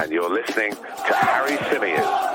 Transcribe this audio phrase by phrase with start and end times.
[0.00, 2.30] and you're listening to Harry Symeou.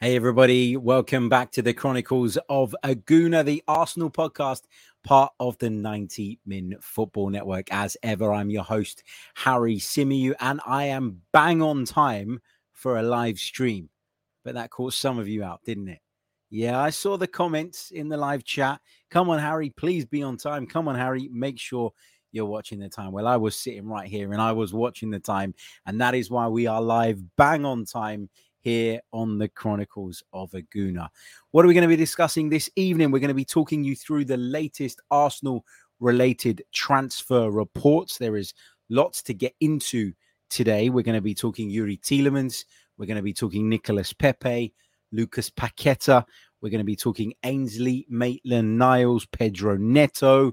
[0.00, 4.62] Hey, everybody, welcome back to the Chronicles of a Gooner, the Arsenal podcast,
[5.02, 7.66] part of the 90 Min Football Network.
[7.72, 9.02] As ever, I'm your host,
[9.34, 12.40] Harry Symeou, and I am bang on time
[12.72, 13.90] for a live stream.
[14.44, 15.98] But that caught some of you out, didn't it?
[16.54, 18.80] Yeah, I saw the comments in the live chat.
[19.14, 20.66] Come on, Harry, please be on time.
[20.66, 21.92] Come on, Harry, make sure
[22.32, 23.12] you're watching the time.
[23.12, 25.54] Well, I was sitting right here and I was watching the time,
[25.86, 30.52] and that is why we are live bang on time here on the Chronicles of
[30.54, 31.06] a Gooner.
[31.52, 33.12] What are we going to be discussing this evening?
[33.12, 35.64] We're going to be talking you through the latest Arsenal
[36.00, 38.18] related transfer reports.
[38.18, 38.52] There is
[38.90, 40.12] lots to get into
[40.50, 40.90] today.
[40.90, 42.64] We're going to be talking Youri Tielemans.
[42.98, 44.74] We're going to be talking Nicolas Pepe,
[45.12, 46.24] Lucas Paqueta.
[46.64, 50.52] We're going to be talking Ainsley, Maitland, Niles, Pedro Neto.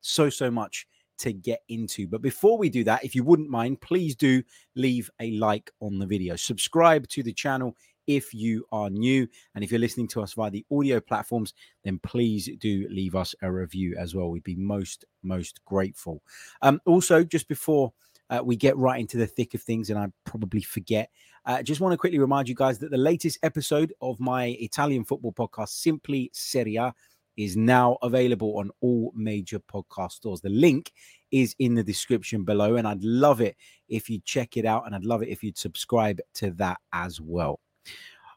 [0.00, 0.86] So, so much
[1.18, 2.08] to get into.
[2.08, 4.42] But before we do that, if you wouldn't mind, please do
[4.74, 6.34] leave a like on the video.
[6.36, 9.28] Subscribe to the channel if you are new.
[9.54, 11.52] And if you're listening to us via the audio platforms,
[11.84, 14.30] then please do leave us a review as well.
[14.30, 16.22] We'd be most, most grateful.
[16.62, 17.92] Um, also, just before
[18.30, 21.10] uh, we get right into the thick of things, and I probably forget,
[21.46, 25.04] uh, just want to quickly remind you guys that the latest episode of my Italian
[25.04, 26.94] football podcast, Simply Serie A,
[27.36, 30.40] is now available on all major podcast stores.
[30.40, 30.92] The link
[31.32, 33.56] is in the description below, and I'd love it
[33.88, 37.20] if you check it out, and I'd love it if you'd subscribe to that as
[37.20, 37.60] well.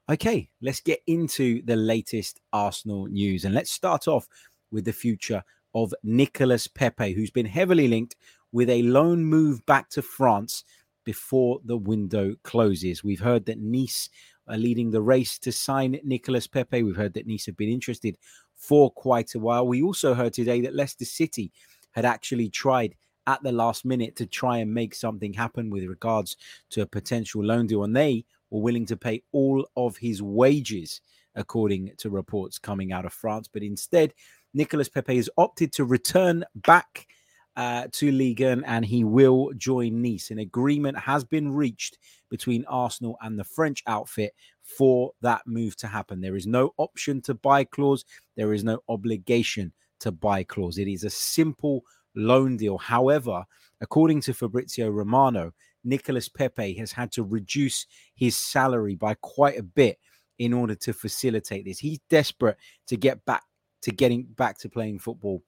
[0.09, 4.27] Okay, let's get into the latest Arsenal news, and let's start off
[4.71, 5.43] with the future
[5.75, 8.15] of Nicolas Pepe, who's been heavily linked
[8.51, 10.63] with a loan move back to France
[11.03, 13.03] before the window closes.
[13.03, 14.09] We've heard that Nice
[14.47, 16.83] are leading the race to sign Nicolas Pepe.
[16.83, 18.17] We've heard that Nice have been interested
[18.55, 19.67] for quite a while.
[19.67, 21.51] We also heard today that Leicester City
[21.91, 26.37] had actually tried at the last minute to try and make something happen with regards
[26.69, 31.01] to a potential loan deal, and they were willing to pay all of his wages,
[31.35, 33.49] according to reports coming out of France.
[33.51, 34.13] But instead,
[34.53, 37.05] Nicolas Pepe has opted to return back
[37.57, 40.29] uh, to Ligue 1 and he will join Nice.
[40.29, 41.97] An agreement has been reached
[42.29, 44.33] between Arsenal and the French outfit
[44.63, 46.21] for that move to happen.
[46.21, 48.05] There is no option to buy clause,
[48.35, 50.77] there is no obligation to buy clause.
[50.77, 51.81] It is a simple
[52.15, 52.77] loan deal.
[52.77, 53.43] However,
[53.81, 55.51] according to Fabrizio Romano,
[55.83, 59.97] Nicolas Pepe has had to reduce his salary by quite a bit
[60.37, 61.79] in order to facilitate this.
[61.79, 63.41] He's desperate to get back
[63.81, 65.41] to getting back to playing football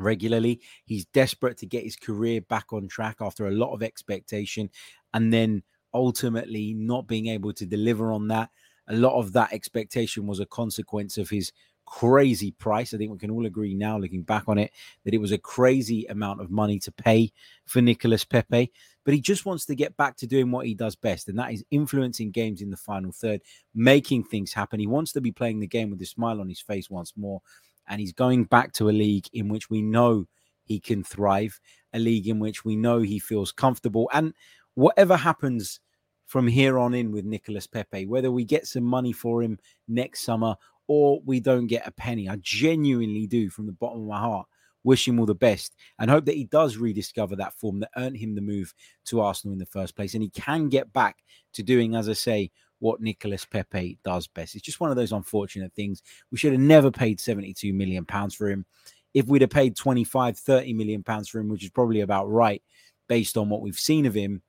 [0.00, 0.60] regularly.
[0.84, 4.70] He's desperate to get his career back on track after a lot of expectation
[5.14, 5.62] and then
[5.94, 8.50] ultimately not being able to deliver on that.
[8.88, 11.52] A lot of that expectation was a consequence of his
[11.90, 12.94] crazy price.
[12.94, 14.70] I think we can all agree now, looking back on it,
[15.04, 17.32] that it was a crazy amount of money to pay
[17.66, 18.70] for Nicolas Pepe.
[19.04, 21.52] But he just wants to get back to doing what he does best, and that
[21.52, 23.40] is influencing games in the final third,
[23.74, 24.78] making things happen.
[24.78, 27.40] He wants to be playing the game with a smile on his face once more.
[27.90, 30.24] And he's going back to a league in which we know
[30.64, 31.60] he can thrive,
[31.92, 34.08] a league in which we know he feels comfortable.
[34.12, 34.32] And
[34.74, 35.80] whatever happens
[36.26, 39.58] from here on in with Nicolas Pepe, whether we get some money for him
[39.88, 40.54] next summer
[40.86, 42.28] or we don't get a penny.
[42.28, 44.46] I genuinely do, from the bottom of my heart,
[44.82, 48.16] wish him all the best and hope that he does rediscover that form that earned
[48.16, 48.72] him the move
[49.06, 50.14] to Arsenal in the first place.
[50.14, 51.18] And he can get back
[51.52, 54.54] to doing, as I say, what Nicolas Pepe does best.
[54.54, 56.02] It's just one of those unfortunate things.
[56.30, 58.66] We should have never paid 72 million pounds for him.
[59.14, 62.62] If we'd have paid 25, 30 million pounds for him, which is probably about right
[63.08, 64.42] based on what we've seen of him,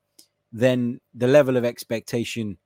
[0.52, 2.58] then the level of expectation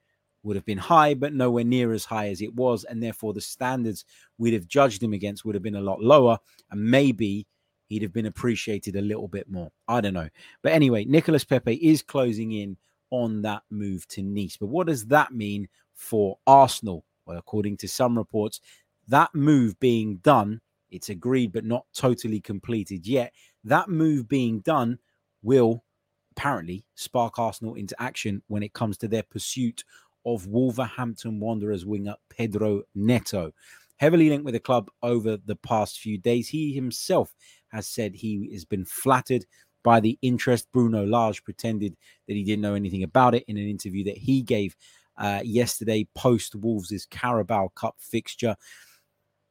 [0.42, 2.84] would have been high, but nowhere near as high as it was.
[2.84, 4.04] And therefore, the standards
[4.38, 6.38] we'd have judged him against would have been a lot lower.
[6.70, 7.46] And maybe
[7.88, 9.70] he'd have been appreciated a little bit more.
[9.88, 10.28] I don't know.
[10.62, 12.76] But anyway, Nicolas Pepe is closing in
[13.10, 14.56] on that move to Nice.
[14.56, 17.04] But what does that mean for Arsenal?
[17.26, 18.60] Well, according to some reports,
[19.08, 20.60] that move being done,
[20.90, 23.32] it's agreed but not totally completed yet.
[23.64, 24.98] That move being done
[25.42, 25.84] will
[26.32, 29.84] apparently spark Arsenal into action when it comes to their pursuit
[30.24, 33.52] of Wolverhampton Wanderers winger Pedro Neto.
[33.98, 37.34] Heavily linked with the club over the past few days, he himself
[37.68, 39.46] has said he has been flattered
[39.86, 40.66] by the interest.
[40.72, 41.96] Bruno Lage pretended
[42.26, 44.74] that he didn't know anything about it in an interview that he gave
[45.16, 48.56] uh, yesterday post Wolves' Carabao Cup fixture.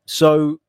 [0.06, 0.60] So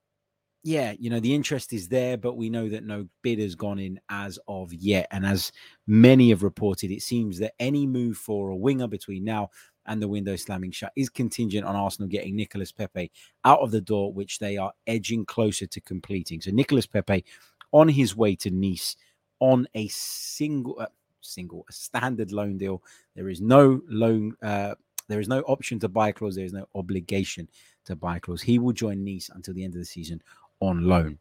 [0.63, 3.81] yeah, you know, the interest is there, but we know that no bid has gone
[3.81, 5.09] in as of yet.
[5.11, 5.51] And as
[5.89, 9.51] many have reported, it seems that any move for a winger between now
[9.87, 13.11] and the window slamming shut is contingent on Arsenal getting Nicolas Pepe
[13.45, 16.41] out of the door, which they are edging closer to completing.
[16.41, 17.25] So Nicolas Pepe
[17.73, 18.97] on his way to Nice
[19.41, 20.87] on a single, uh,
[21.21, 22.83] single, a standard loan deal.
[23.15, 24.37] There is no loan.
[24.43, 24.75] Uh,
[25.09, 26.37] there is no option to buy clause.
[26.37, 27.49] There is no obligation
[27.85, 28.43] to buy clause.
[28.43, 30.23] He will join Nice until the end of the season
[30.61, 31.19] on loan.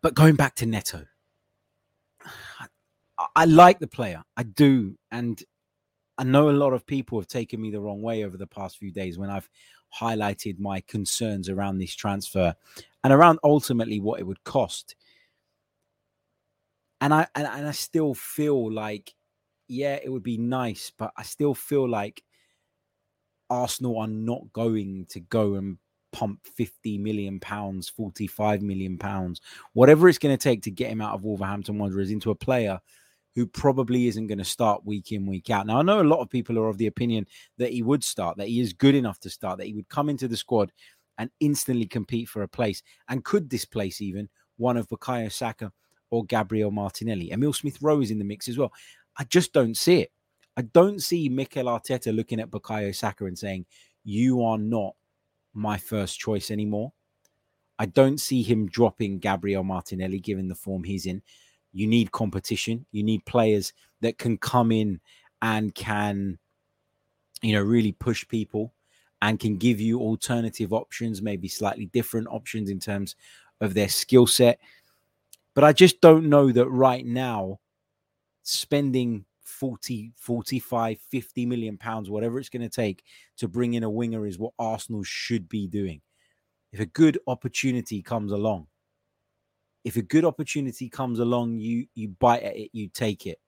[0.00, 1.06] But going back to Neto,
[2.24, 2.66] I,
[3.34, 4.22] I like the player.
[4.36, 4.96] I do.
[5.10, 5.42] And
[6.18, 8.78] I know a lot of people have taken me the wrong way over the past
[8.78, 9.48] few days when I've
[9.98, 12.54] highlighted my concerns around this transfer
[13.02, 14.96] and around ultimately what it would cost.
[17.00, 19.14] And I and, and I still feel like,
[19.68, 22.22] yeah, it would be nice, but I still feel like
[23.50, 25.78] Arsenal are not going to go and
[26.12, 29.40] pump 50 million pounds, 45 million pounds,
[29.72, 32.80] whatever it's going to take to get him out of Wolverhampton Wanderers into a player
[33.34, 35.66] who probably isn't going to start week in, week out.
[35.66, 37.26] Now, I know a lot of people are of the opinion
[37.58, 40.08] that he would start, that he is good enough to start, that he would come
[40.08, 40.70] into the squad
[41.18, 45.72] and instantly compete for a place and could displace even one of Bukayo Saka
[46.14, 47.32] or Gabriel Martinelli.
[47.32, 48.72] Emile Smith Rowe is in the mix as well.
[49.16, 50.12] I just don't see it.
[50.56, 53.66] I don't see Mikel Arteta looking at Bukayo Saka and saying,
[54.04, 54.94] You are not
[55.52, 56.92] my first choice anymore.
[57.78, 61.22] I don't see him dropping Gabriel Martinelli given the form he's in.
[61.72, 62.86] You need competition.
[62.92, 65.00] You need players that can come in
[65.42, 66.38] and can,
[67.42, 68.72] you know, really push people
[69.22, 73.16] and can give you alternative options, maybe slightly different options in terms
[73.60, 74.60] of their skill set.
[75.54, 77.60] But I just don't know that right now
[78.42, 83.04] spending 40, 45, 50 million pounds, whatever it's going to take
[83.38, 86.00] to bring in a winger is what Arsenal should be doing.
[86.72, 88.66] If a good opportunity comes along,
[89.84, 93.38] if a good opportunity comes along, you you bite at it, you take it.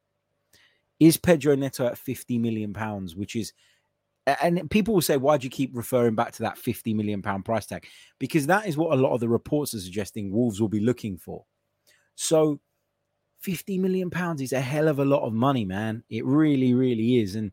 [1.00, 3.52] Is Pedro Neto at 50 million pounds, which is
[4.42, 7.44] and people will say, why do you keep referring back to that 50 million pound
[7.44, 7.86] price tag?
[8.18, 11.16] Because that is what a lot of the reports are suggesting Wolves will be looking
[11.16, 11.44] for.
[12.16, 12.60] So
[13.40, 16.02] 50 million pounds is a hell of a lot of money, man.
[16.10, 17.36] It really, really is.
[17.36, 17.52] And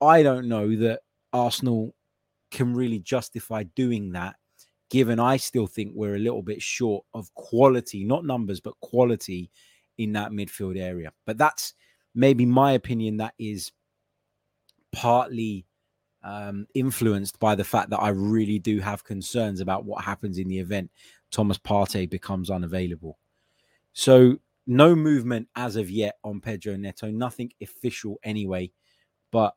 [0.00, 1.00] I don't know that
[1.32, 1.94] Arsenal
[2.50, 4.36] can really justify doing that,
[4.88, 9.50] given I still think we're a little bit short of quality, not numbers, but quality
[9.98, 11.12] in that midfield area.
[11.26, 11.74] But that's
[12.14, 13.72] maybe my opinion that is
[14.92, 15.66] partly
[16.22, 20.48] um, influenced by the fact that I really do have concerns about what happens in
[20.48, 20.90] the event
[21.30, 23.18] Thomas Partey becomes unavailable.
[23.98, 24.36] So
[24.66, 28.70] no movement as of yet on Pedro Neto, nothing official anyway.
[29.32, 29.54] But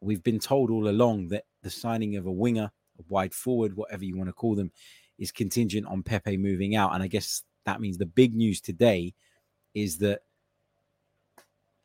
[0.00, 2.70] we've been told all along that the signing of a winger,
[3.00, 4.70] a wide forward, whatever you want to call them,
[5.18, 6.94] is contingent on Pepe moving out.
[6.94, 9.12] And I guess that means the big news today
[9.74, 10.20] is that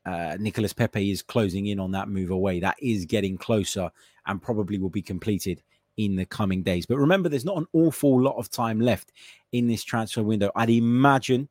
[0.06, 2.60] uh, Nicolas Pepe is closing in on that move away.
[2.60, 3.90] That is getting closer
[4.28, 5.64] and probably will be completed
[5.98, 6.86] in the coming days.
[6.86, 9.12] But remember, there's not an awful lot of time left
[9.52, 10.52] in this transfer window.
[10.56, 11.50] I'd imagine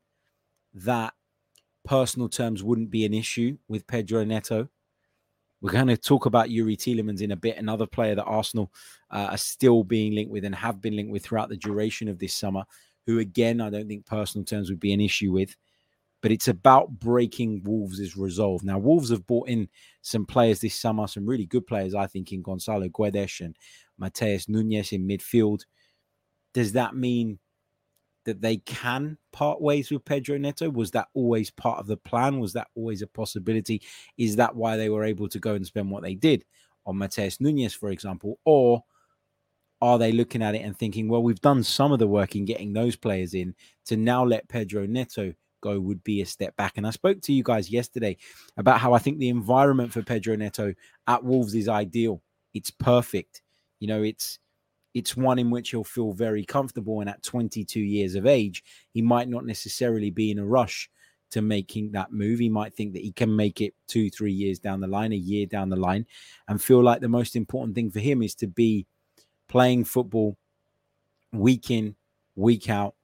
[0.73, 1.13] that
[1.85, 4.69] personal terms wouldn't be an issue with Pedro Neto.
[5.59, 8.71] We're going to talk about Youri Tielemans in a bit, another player that Arsenal
[9.09, 12.19] uh, are still being linked with and have been linked with throughout the duration of
[12.19, 12.63] this summer,
[13.05, 15.55] who, again, I don't think personal terms would be an issue with.
[16.21, 18.63] But it's about breaking Wolves' resolve.
[18.63, 19.69] Now, Wolves have brought in
[20.01, 23.55] some players this summer, some really good players, I think, in Gonzalo Guedes and
[24.01, 25.65] Matheus Nunes in midfield.
[26.53, 27.39] Does that mean
[28.25, 30.69] that they can part ways with Pedro Neto?
[30.69, 32.39] Was that always part of the plan?
[32.39, 33.81] Was that always a possibility?
[34.17, 36.43] Is that why they were able to go and spend what they did
[36.85, 38.39] on Matheus Nunes, for example?
[38.45, 38.83] Or
[39.81, 42.45] are they looking at it and thinking, well, we've done some of the work in
[42.45, 46.77] getting those players in to now let Pedro Neto go would be a step back.
[46.77, 48.17] And I spoke to you guys yesterday
[48.57, 50.73] about how I think the environment for Pedro Neto
[51.07, 52.21] at Wolves is ideal.
[52.53, 53.41] It's perfect.
[53.79, 54.39] You know, it's
[54.93, 57.01] it's one in which he'll feel very comfortable.
[57.01, 60.89] And at 22 years of age, he might not necessarily be in a rush
[61.31, 62.39] to making that move.
[62.39, 65.17] He might think that he can make it two, three years down the line, a
[65.17, 66.05] year down the line,
[66.47, 68.87] and feel like the most important thing for him is to be
[69.47, 70.37] playing football
[71.31, 71.95] week in,
[72.35, 72.95] week out,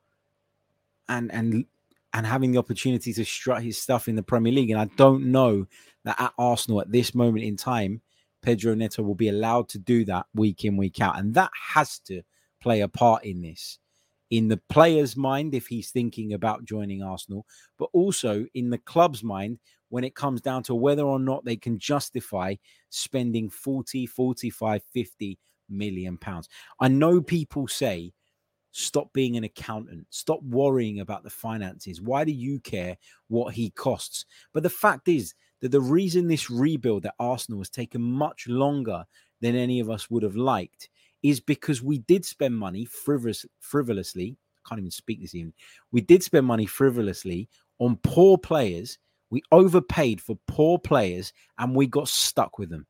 [1.09, 1.65] and and
[2.13, 4.69] and having the opportunity to strut his stuff in the Premier League.
[4.69, 5.67] And I don't know
[6.05, 8.01] that at Arsenal at this moment in time
[8.43, 11.17] Pedro Neto will be allowed to do that week in, week out.
[11.17, 12.21] And that has to
[12.61, 13.79] play a part in this,
[14.29, 17.45] in the player's mind, if he's thinking about joining Arsenal,
[17.79, 19.59] but also in the club's mind
[19.89, 22.55] when it comes down to whether or not they can justify
[22.89, 26.49] spending 40, 45, 50 million pounds.
[26.79, 28.13] I know people say,
[28.71, 32.01] stop being an accountant, stop worrying about the finances.
[32.01, 32.97] Why do you care
[33.27, 34.25] what he costs?
[34.51, 39.05] But the fact is, that the reason this rebuild at Arsenal has taken much longer
[39.39, 40.89] than any of us would have liked
[41.23, 44.35] is because we did spend money frivolous, frivolously.
[44.57, 45.53] I can't even speak this evening.
[45.93, 47.47] We did spend money frivolously
[47.79, 48.99] on poor players.
[49.29, 52.85] We overpaid for poor players and we got stuck with them.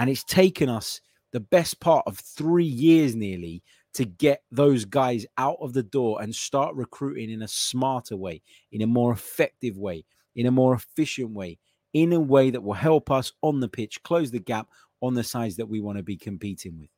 [0.00, 3.62] And it's taken us the best part of three years nearly
[3.94, 8.42] to get those guys out of the door and start recruiting in a smarter way,
[8.72, 10.04] in a more effective way,
[10.34, 11.56] in a more efficient way,
[11.94, 14.68] in a way that will help us on the pitch close the gap
[15.00, 16.90] on the sides that we want to be competing with.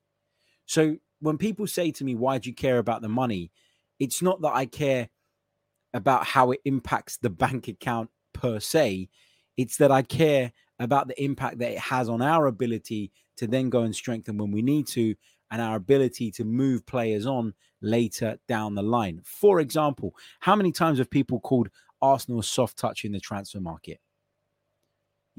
[0.66, 3.52] So when people say to me, Why do you care about the money?
[3.98, 5.08] It's not that I care
[5.92, 9.08] about how it impacts the bank account per se,
[9.56, 13.68] it's that I care about the impact that it has on our ability to then
[13.68, 15.14] go and strengthen when we need to
[15.50, 19.20] and our ability to move players on later down the line.
[19.24, 21.68] For example, how many times have people called
[22.00, 24.00] Arsenal soft touch in the transfer market?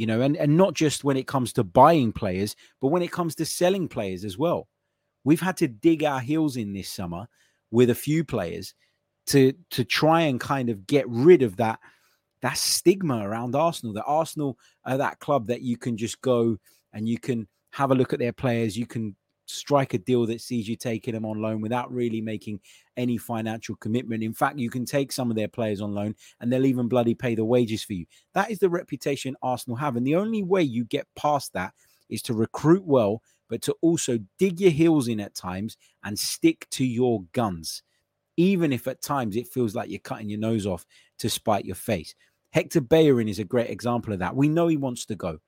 [0.01, 3.11] You know, and, and not just when it comes to buying players, but when it
[3.11, 4.67] comes to selling players as well.
[5.23, 7.27] We've had to dig our heels in this summer
[7.69, 8.73] with a few players
[9.27, 11.77] to to try and kind of get rid of that
[12.41, 13.93] that stigma around Arsenal.
[13.93, 16.57] That Arsenal are that club that you can just go
[16.93, 19.15] and you can have a look at their players, you can
[19.51, 22.59] strike a deal that sees you taking them on loan without really making
[22.97, 24.23] any financial commitment.
[24.23, 27.13] In fact, you can take some of their players on loan and they'll even bloody
[27.13, 28.05] pay the wages for you.
[28.33, 29.95] That is the reputation Arsenal have.
[29.95, 31.73] And the only way you get past that
[32.09, 36.67] is to recruit well, but to also dig your heels in at times and stick
[36.71, 37.83] to your guns,
[38.37, 40.85] even if at times it feels like you're cutting your nose off
[41.19, 42.15] to spite your face.
[42.51, 44.35] Hector Bellerin is a great example of that.
[44.35, 45.39] We know he wants to go.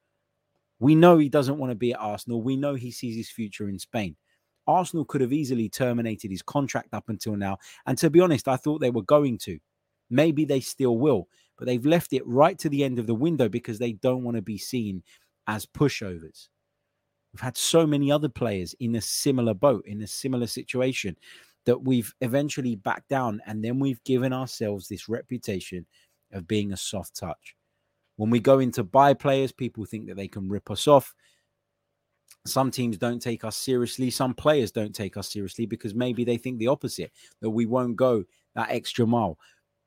[0.84, 2.42] We know he doesn't want to be at Arsenal.
[2.42, 4.18] We know he sees his future in Spain.
[4.68, 7.58] Arsenal could have easily terminated his contract up until now.
[7.86, 9.58] And to be honest, I thought they were going to.
[10.10, 13.48] Maybe they still will, but they've left it right to the end of the window
[13.48, 15.04] because they don't want to be seen
[15.48, 16.50] as pushovers.
[17.32, 21.16] We've had so many other players in a similar boat, in a similar situation,
[21.66, 23.42] that we've eventually backed down.
[23.48, 25.86] And then we've given ourselves this reputation
[26.34, 27.56] of being a soft touch.
[28.16, 31.14] When we go in to buy players, people think that they can rip us off.
[32.46, 34.10] Some teams don't take us seriously.
[34.10, 37.96] Some players don't take us seriously because maybe they think the opposite, that we won't
[37.96, 38.24] go
[38.56, 39.38] that extra mile.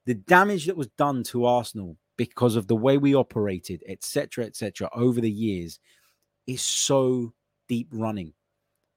[0.06, 4.88] The damage that was done to Arsenal because of the way we operated, etc., etc.,
[4.94, 5.78] over the years
[6.46, 7.32] is so
[7.68, 8.32] deep running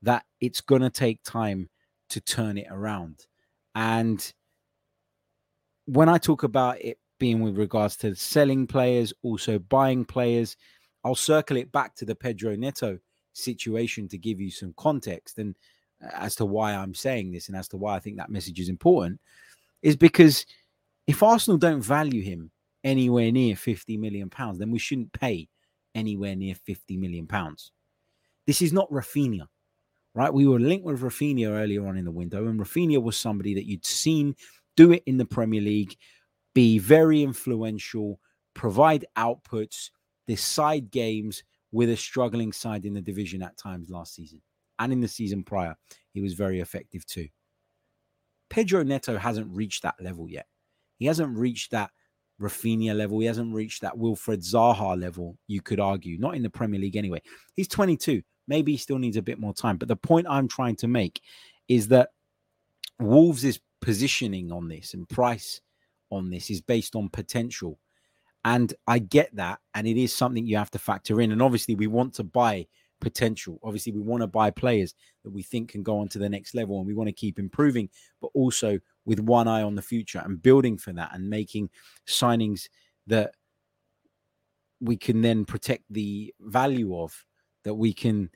[0.01, 1.69] that it's going to take time
[2.09, 3.25] to turn it around.
[3.75, 4.33] And
[5.86, 10.57] when I talk about it being with regards to selling players, also buying players.
[11.03, 12.97] I'll circle it back to the Pedro Neto
[13.33, 15.55] situation to give you some context and
[16.03, 18.59] uh, as to why I'm saying this and as to why I think that message
[18.59, 19.19] is important
[19.81, 20.45] is because
[21.07, 22.51] if Arsenal don't value him
[22.83, 25.47] anywhere near 50 million pounds, then we shouldn't pay
[25.95, 27.71] anywhere near 50 million pounds.
[28.45, 29.47] This is not Raphinha,
[30.15, 30.33] right?
[30.33, 33.65] We were linked with Raphinha earlier on in the window, and Raphinha was somebody that
[33.65, 34.35] you'd seen
[34.75, 35.95] do it in the Premier League,
[36.53, 38.20] be very influential,
[38.53, 39.89] provide outputs,
[40.27, 44.41] decide games with a struggling side in the division at times last season
[44.79, 45.75] and in the season prior.
[46.13, 47.27] He was very effective too.
[48.50, 50.48] Pedro Neto hasn't reached that level yet.
[50.98, 51.91] He hasn't reached that
[52.41, 53.20] Raphinha level.
[53.20, 56.96] He hasn't reached that Wilfried Zaha level, you could argue, not in the Premier League
[56.96, 57.22] anyway.
[57.56, 58.22] He's 22.
[58.48, 59.77] Maybe he still needs a bit more time.
[59.77, 61.22] But the point I'm trying to make
[61.68, 62.10] is that
[63.00, 65.62] Wolves' is positioning on this and price
[66.09, 67.79] on this is based on potential.
[68.45, 69.59] And I get that.
[69.75, 71.31] And it is something you have to factor in.
[71.31, 72.67] And obviously, we want to buy
[72.99, 73.59] potential.
[73.63, 76.53] Obviously, we want to buy players that we think can go on to the next
[76.53, 77.89] level and we want to keep improving,
[78.21, 81.69] but also with one eye on the future and building for that and making
[82.07, 82.67] signings
[83.07, 83.31] that
[84.79, 87.25] we can then protect the value of,
[87.63, 88.29] that we can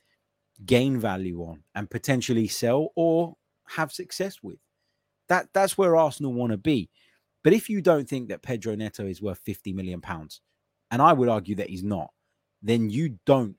[0.65, 3.35] gain value on and potentially sell or
[3.67, 4.57] have success with.
[5.29, 6.89] That that's where Arsenal want to be.
[7.43, 10.41] But if you don't think that Pedro Neto is worth 50 million pounds,
[10.91, 12.11] and I would argue that he's not,
[12.61, 13.55] then you don't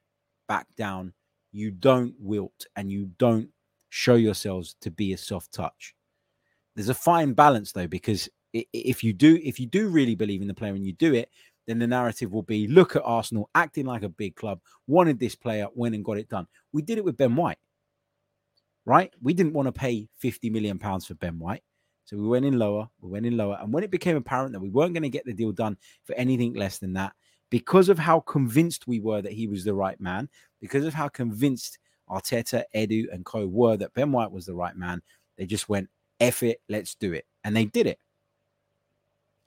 [0.48, 1.12] back down,
[1.52, 3.48] you don't wilt, and you don't
[3.90, 5.94] show yourselves to be a soft touch.
[6.74, 10.48] There's a fine balance though, because if you do, if you do really believe in
[10.48, 11.28] the player and you do it,
[11.66, 15.34] then the narrative will be look at Arsenal acting like a big club, wanted this
[15.34, 16.46] player, went and got it done.
[16.72, 17.58] We did it with Ben White,
[18.84, 19.12] right?
[19.22, 21.62] We didn't want to pay 50 million pounds for Ben White.
[22.04, 23.58] So we went in lower, we went in lower.
[23.60, 26.14] And when it became apparent that we weren't going to get the deal done for
[26.16, 27.14] anything less than that,
[27.50, 30.28] because of how convinced we were that he was the right man,
[30.60, 31.78] because of how convinced
[32.10, 35.00] Arteta, Edu, and co were that Ben White was the right man,
[35.38, 35.88] they just went,
[36.20, 37.26] F it, let's do it.
[37.42, 37.98] And they did it.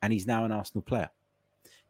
[0.02, 1.10] And he's now an Arsenal player.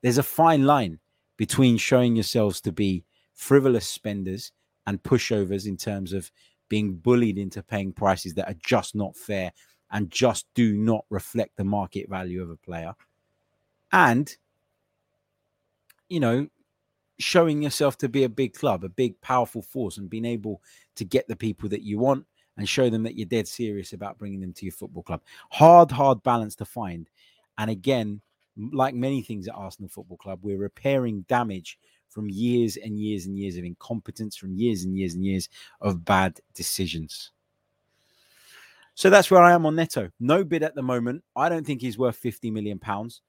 [0.02, 1.00] There's a fine line
[1.38, 4.52] between showing yourselves to be frivolous spenders
[4.86, 6.32] and pushovers in terms of
[6.70, 9.52] being bullied into paying prices that are just not fair
[9.91, 12.94] and just do not reflect the market value of a player.
[13.91, 14.36] And
[16.09, 16.48] you know,
[17.20, 20.62] showing yourself to be a big club, a big, powerful force, and being able
[20.96, 22.25] to get the people that you want
[22.57, 25.22] and show them that you're dead serious about bringing them to your football club.
[25.51, 27.09] Hard, hard balance to find.
[27.57, 28.22] And again,
[28.72, 31.77] like many things at Arsenal Football Club, we're repairing damage
[32.09, 35.50] from years and years and years of incompetence, from years and years and years
[35.81, 37.31] of bad decisions.
[38.98, 40.10] So that's where I am on Neto.
[40.20, 41.24] No bid at the moment.
[41.36, 43.22] I don't think he's worth 50 million pounds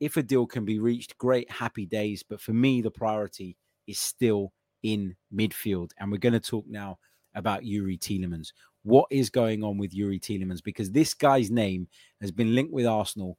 [0.00, 2.22] if a deal can be reached, great, happy days.
[2.26, 5.90] But for me, the priority is still in midfield.
[6.00, 6.98] And we're going to talk now
[7.34, 8.52] about Youri Tielemans.
[8.84, 10.64] What is going on with Youri Tielemans?
[10.64, 11.88] Because this guy's name
[12.22, 13.36] has been linked with Arsenal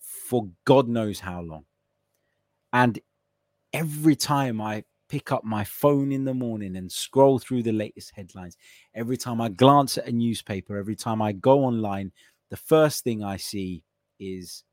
[0.00, 1.66] for God knows how long.
[2.72, 2.98] And
[3.72, 4.82] every time I
[5.12, 8.56] pick up my phone in the morning and scroll through the latest headlines,
[8.94, 12.12] every time I glance at a newspaper, every time I go online,
[12.48, 13.84] the first thing I see
[14.18, 14.64] is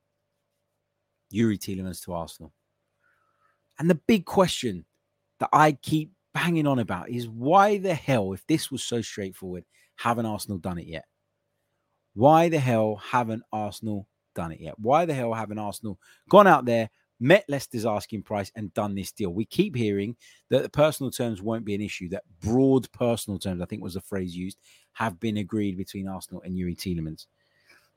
[1.34, 2.54] Youri Tielemans to Arsenal.
[3.80, 4.86] And the big question
[5.42, 9.66] that I keep banging on about is why the hell, if this was so straightforward,
[9.98, 11.04] haven't Arsenal done it yet?
[12.14, 14.80] Why the hell haven't Arsenal done it yet?
[14.80, 16.00] Why the hell haven't Arsenal
[16.30, 19.34] gone out there, met Leicester's asking price, and done this deal?
[19.34, 20.16] We keep hearing
[20.50, 23.96] that the personal terms won't be an issue, that broad personal terms, I think was
[23.96, 24.58] the phrase used,
[24.94, 27.26] have been agreed between Arsenal and Youri Tielemans.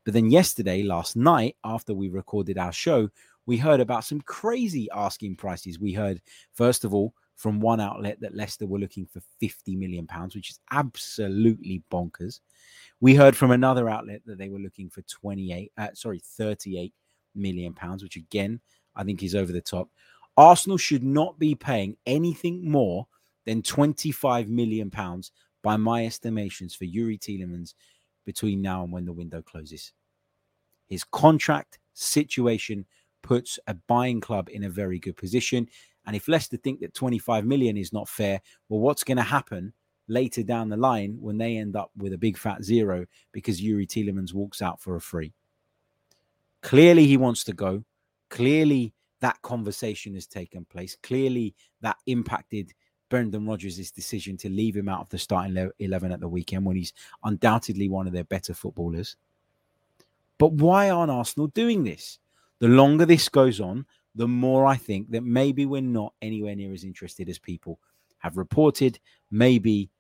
[0.04, 3.08] But then yesterday, last night, after we recorded our show,
[3.46, 5.78] we heard about some crazy asking prices.
[5.78, 6.20] We heard,
[6.54, 10.50] first of all, from one outlet that Leicester were looking for 50 million pounds, which
[10.50, 12.40] is absolutely bonkers.
[13.00, 16.94] We heard from another outlet that they were looking for 28, uh, sorry, 38
[17.34, 18.60] million pounds, which again,
[18.94, 19.88] I think he's over the top.
[20.36, 23.06] Arsenal should not be paying anything more
[23.44, 27.74] than 25 million pounds by my estimations for Youri Tielemans
[28.24, 29.92] between now and when the window closes.
[30.88, 32.86] His contract situation
[33.22, 35.68] puts a buying club in a very good position.
[36.06, 39.72] And if Leicester think that 25 million is not fair, well, what's going to happen
[40.08, 43.86] later down the line when they end up with a big fat zero because Youri
[43.86, 45.32] Tielemans walks out for a free?
[46.62, 47.84] Clearly, he wants to go.
[48.32, 50.96] Clearly, that conversation has taken place.
[51.02, 52.72] Clearly, that impacted
[53.10, 56.76] Brendan Rodgers' decision to leave him out of the starting 11 at the weekend when
[56.76, 59.16] he's undoubtedly one of their better footballers.
[60.38, 62.20] But why aren't Arsenal doing this?
[62.60, 66.72] The longer this goes on, the more I think that maybe we're not anywhere near
[66.72, 67.78] as interested as people
[68.16, 68.98] have reported.
[69.30, 69.90] Maybe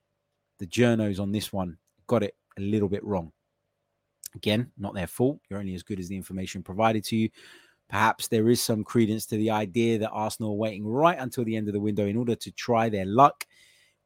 [0.56, 3.30] the journos on this one got it a little bit wrong.
[4.34, 5.38] Again, not their fault.
[5.50, 7.28] You're only as good as the information provided to you.
[7.92, 11.54] Perhaps there is some credence to the idea that Arsenal are waiting right until the
[11.54, 13.46] end of the window in order to try their luck.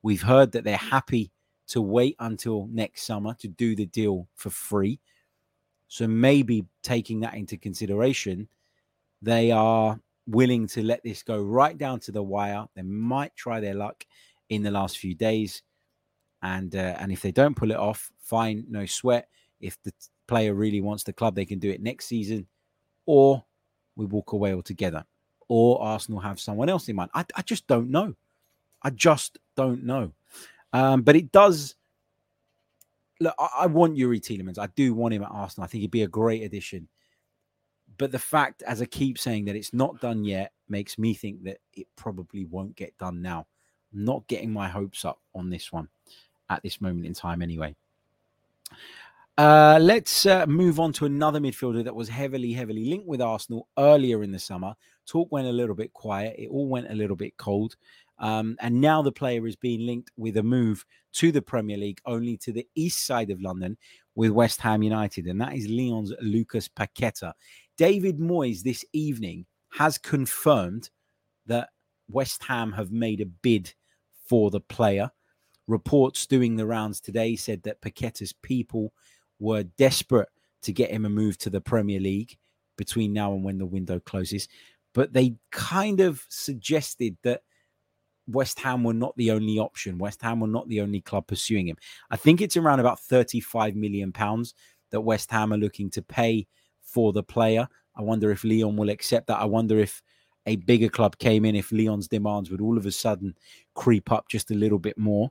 [0.03, 1.31] We've heard that they're happy
[1.69, 4.99] to wait until next summer to do the deal for free.
[5.87, 8.49] So maybe taking that into consideration,
[9.23, 12.67] they are willing to let this go right down to the wire.
[12.75, 14.05] They might try their luck
[14.49, 15.63] in the last few days,
[16.43, 19.29] and uh, and if they don't pull it off, fine, no sweat.
[19.61, 19.93] If the
[20.27, 22.49] player really wants the club, they can do it next season,
[23.07, 23.45] or
[23.97, 25.05] we walk away altogether,
[25.49, 27.11] or Arsenal have someone else in mind.
[27.15, 28.15] I, I just don't know.
[28.83, 30.13] I just don't know.
[30.73, 31.75] Um, but it does.
[33.21, 34.59] Look, I, I want Youri Tielemans.
[34.59, 35.65] I do want him at Arsenal.
[35.65, 36.89] I think he'd be a great addition.
[37.99, 41.45] But the fact, as I keep saying, that it's not done yet makes me think
[41.45, 43.47] that it probably won't get done now.
[43.93, 45.89] I'm not getting my hopes up on this one
[46.51, 47.75] at this moment in time, anyway.
[49.39, 53.69] Uh, let's uh, move on to another midfielder that was heavily, heavily linked with Arsenal
[53.79, 54.75] earlier in the summer.
[55.07, 56.37] Talk went a little bit quiet.
[56.39, 57.77] It all went a little bit cold.
[58.19, 62.01] Um, and now the player is being linked with a move to the Premier League,
[62.07, 63.77] only to the east side of London
[64.15, 65.27] with West Ham United.
[65.27, 67.35] And that is Lyon's Lucas Paqueta.
[67.77, 70.89] David Moyes this evening has confirmed
[71.45, 71.69] that
[72.09, 73.75] West Ham have made a bid
[74.27, 75.11] for the player.
[75.67, 78.95] Reports doing the rounds today said that Paqueta's people
[79.39, 80.29] were desperate
[80.63, 82.37] to get him a move to the Premier League
[82.77, 84.49] between now and when the window closes.
[84.95, 87.43] But they kind of suggested that
[88.27, 89.99] West Ham were not the only option.
[89.99, 91.77] West Ham were not the only club pursuing him.
[92.11, 94.55] I think it's around about 35 million pounds
[94.91, 96.47] that West Ham are looking to pay
[96.83, 97.69] for the player.
[97.95, 99.41] I wonder if Lyon will accept that.
[99.41, 100.03] I wonder if
[100.47, 103.35] a bigger club came in, if Lyon's demands would all of a sudden
[103.75, 105.31] creep up just a little bit more.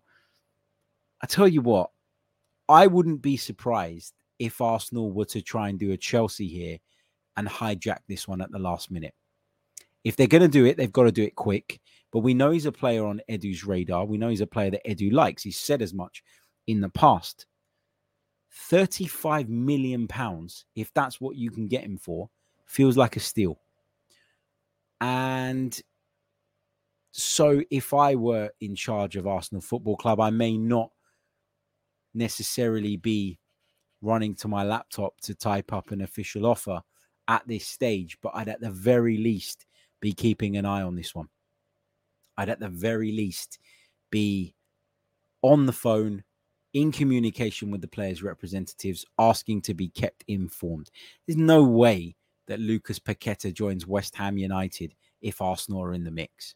[1.22, 1.92] I tell you what,
[2.68, 6.78] I wouldn't be surprised if Arsenal were to try and do a Chelsea here
[7.38, 9.14] and hijack this one at the last minute.
[10.04, 11.80] If they're going to do it, they've got to do it quick.
[12.12, 14.06] But we know he's a player on Edu's radar.
[14.06, 15.44] We know he's a player that Edu likes.
[15.44, 16.24] He's said as much
[16.68, 17.46] in the past.
[18.52, 22.30] 35 million pounds, if that's what you can get him for,
[22.66, 23.60] feels like a steal.
[25.02, 25.78] And
[27.12, 30.92] so if I were in charge of Arsenal Football Club, I may not
[32.16, 33.38] necessarily be
[34.02, 36.82] running to my laptop to type up an official offer
[37.28, 39.66] at this stage, but I'd at the very least
[40.00, 41.28] be keeping an eye on this one.
[42.38, 43.60] I'd at the very least
[44.12, 44.54] be
[45.42, 46.24] on the phone
[46.74, 50.92] in communication with the players' representatives, asking to be kept informed.
[51.26, 52.16] There's no way
[52.48, 56.56] that Lucas Paqueta joins West Ham United if Arsenal are in the mix.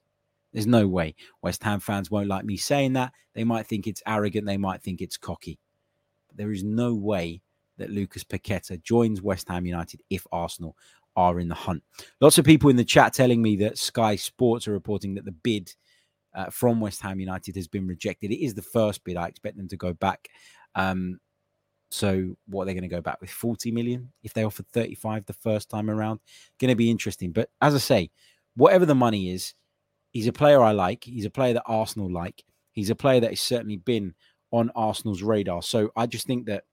[0.53, 1.15] There's no way.
[1.41, 3.13] West Ham fans won't like me saying that.
[3.35, 4.45] They might think it's arrogant.
[4.45, 5.59] They might think it's cocky.
[6.27, 7.41] But there is no way
[7.77, 10.75] that Lucas Paqueta joins West Ham United if Arsenal
[11.15, 11.83] are in the hunt.
[12.21, 15.31] Lots of people in the chat telling me that Sky Sports are reporting that the
[15.31, 15.73] bid
[16.33, 18.31] uh, from West Ham United has been rejected.
[18.31, 19.17] It is the first bid.
[19.17, 20.29] I expect them to go back.
[20.75, 21.19] Um,
[21.91, 25.25] so what are they're going to go back with 40 million if they offered 35
[25.25, 26.19] the first time around.
[26.59, 27.31] Going to be interesting.
[27.31, 28.11] But as I say,
[28.55, 29.53] whatever the money is,
[30.11, 31.03] he's a player I like.
[31.03, 32.43] He's a player that Arsenal like.
[32.71, 34.13] He's a player that has certainly been
[34.51, 35.61] on Arsenal's radar.
[35.61, 36.63] So I just think that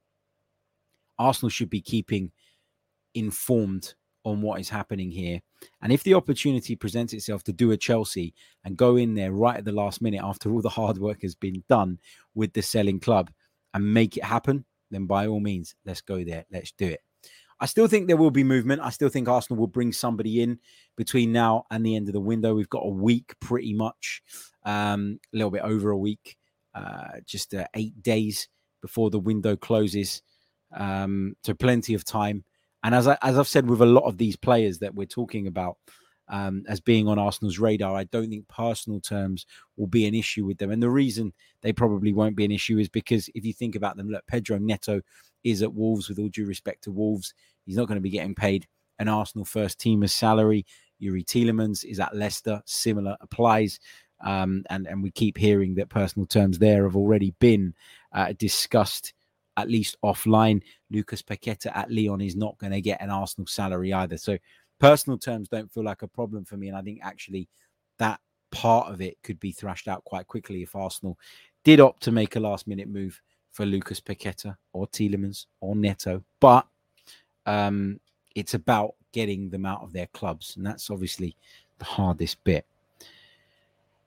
[1.18, 2.32] Arsenal should be keeping
[3.14, 3.94] informed
[4.24, 5.40] on what is happening here.
[5.82, 9.56] And if the opportunity presents itself to do a Chelsea and go in there right
[9.56, 11.98] at the last minute after all the hard work has been done
[12.34, 13.30] with the selling club
[13.72, 16.44] and make it happen, then by all means, let's go there.
[16.50, 17.00] Let's do it.
[17.58, 18.82] I still think there will be movement.
[18.82, 20.58] I still think Arsenal will bring somebody in
[20.96, 22.54] between now and the end of the window.
[22.54, 24.22] We've got a week pretty much,
[24.64, 26.36] um, a little bit over a week,
[26.74, 28.48] uh, just uh, eight days
[28.82, 30.22] before the window closes.
[30.74, 32.44] Um, so plenty of time.
[32.82, 35.46] And as, I, as I've said with a lot of these players that we're talking
[35.46, 35.78] about
[36.28, 40.44] um, as being on Arsenal's radar, I don't think personal terms will be an issue
[40.44, 40.70] with them.
[40.70, 43.96] And the reason they probably won't be an issue is because if you think about
[43.96, 45.00] them, look, Pedro Neto
[45.46, 47.32] is at Wolves, with all due respect to Wolves.
[47.64, 48.66] He's not going to be getting paid
[48.98, 50.66] an Arsenal first teamer's salary.
[51.00, 53.78] Youri Tielemans is at Leicester, similar applies.
[54.24, 57.74] Um, and, and we keep hearing that personal terms there have already been
[58.12, 59.12] uh, discussed,
[59.56, 60.62] at least offline.
[60.90, 64.16] Lucas Paqueta at Lyon is not going to get an Arsenal salary either.
[64.16, 64.38] So
[64.80, 66.68] personal terms don't feel like a problem for me.
[66.68, 67.48] And I think actually
[67.98, 68.18] that
[68.50, 71.18] part of it could be thrashed out quite quickly if Arsenal
[71.64, 73.20] did opt to make a last minute move
[73.56, 76.66] for Lucas Paqueta or Tielemans or Neto, but
[77.46, 77.98] um,
[78.34, 81.34] it's about getting them out of their clubs, and that's obviously
[81.78, 82.66] the hardest bit.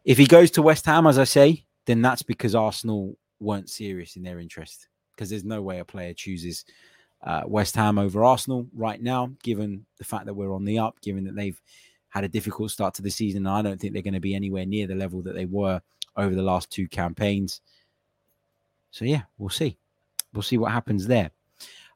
[0.06, 4.16] If he goes to West Ham, as I say, then that's because Arsenal weren't serious
[4.16, 4.88] in their interest.
[5.16, 6.64] Because there's no way a player chooses
[7.24, 11.02] uh, West Ham over Arsenal right now, given the fact that we're on the up,
[11.02, 11.60] given that they've
[12.10, 13.48] had a difficult start to the season.
[13.48, 15.82] And I don't think they're going to be anywhere near the level that they were
[16.16, 17.62] over the last two campaigns
[18.91, 19.78] so yeah, we'll see.
[20.34, 21.32] We'll see what happens there.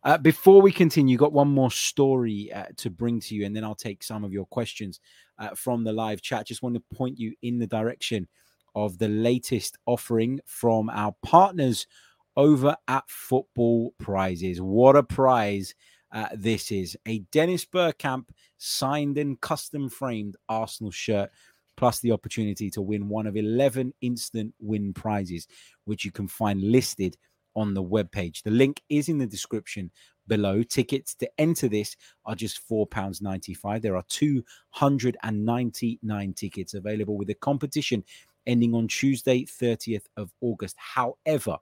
[0.03, 3.63] Uh, before we continue, got one more story uh, to bring to you, and then
[3.63, 4.99] I'll take some of your questions
[5.39, 6.47] uh, from the live chat.
[6.47, 8.27] Just want to point you in the direction
[8.75, 11.87] of the latest offering from our partners
[12.35, 14.59] over at Football Prizes.
[14.59, 15.73] What a prize
[16.11, 16.97] uh, this is!
[17.07, 18.25] A Dennis Bergkamp
[18.57, 21.31] signed and custom framed Arsenal shirt,
[21.77, 25.47] plus the opportunity to win one of 11 instant win prizes,
[25.85, 27.17] which you can find listed
[27.55, 28.43] on the webpage.
[28.43, 29.91] The link is in the description
[30.27, 30.63] below.
[30.63, 33.81] Tickets to enter this are just £4.95.
[33.81, 38.03] There are 299 tickets available with the competition
[38.45, 40.75] ending on Tuesday, 30th of August.
[40.77, 41.57] However,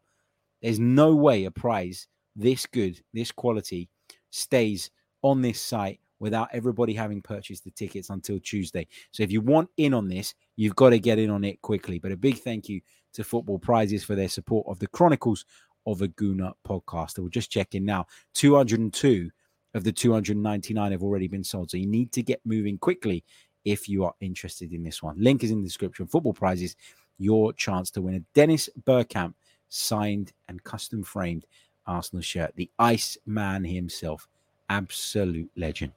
[0.62, 3.90] there's no way a prize this good, this quality
[4.30, 4.90] stays
[5.22, 8.88] on this site without everybody having purchased the tickets until Tuesday.
[9.12, 11.98] So if you want in on this, you've got to get in on it quickly.
[11.98, 12.80] But a big thank you
[13.14, 15.46] to Football Prizes for their support of the Chronicles
[15.88, 17.18] of a Gooner podcast.
[17.18, 18.06] We're just checking now.
[18.36, 19.32] 202
[19.74, 21.72] of the 299 have already been sold.
[21.72, 23.24] So you need to get moving quickly
[23.66, 25.16] if you are interested in this one.
[25.18, 26.06] Link is in the description.
[26.06, 26.76] Football prizes,
[27.18, 29.34] your chance to win a Dennis Bergkamp
[29.70, 31.48] signed and custom framed
[31.88, 32.54] Arsenal shirt.
[32.56, 34.28] The Ice Man himself.
[34.70, 35.94] Absolute legend.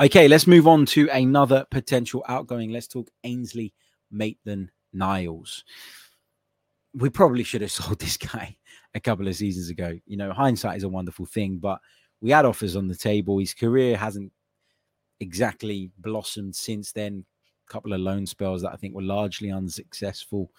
[0.00, 2.70] Okay, let's move on to another potential outgoing.
[2.70, 3.72] Let's talk Ainsley
[4.10, 5.64] Maitland Niles
[6.96, 8.56] we probably should have sold this guy
[8.94, 9.98] a couple of seasons ago.
[10.06, 11.80] You know, hindsight is a wonderful thing, but
[12.20, 13.38] we had offers on the table.
[13.38, 14.32] His career hasn't
[15.20, 17.24] exactly blossomed since then.
[17.68, 20.50] A couple of loan spells that I think were largely unsuccessful.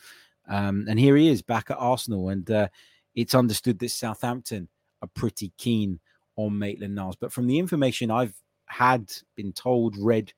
[0.48, 2.30] Um, and here he is back at Arsenal.
[2.30, 2.68] And uh,
[3.16, 4.70] it's understood that Southampton
[5.02, 6.00] are pretty keen
[6.36, 7.16] on Maitland Niles.
[7.16, 8.36] But from the information I've
[8.68, 10.32] had, been told, read,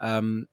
[0.00, 0.46] um,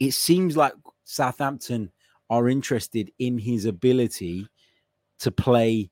[0.00, 0.72] it seems like
[1.04, 1.90] Southampton
[2.30, 4.46] are interested in his ability
[5.20, 5.90] to play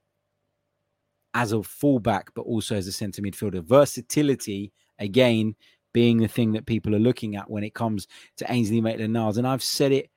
[1.35, 3.63] as a fullback, but also as a centre midfielder.
[3.63, 5.55] Versatility, again,
[5.93, 9.39] being the thing that people are looking at when it comes to Ainsley Maitland Niles.
[9.39, 10.11] And I've said it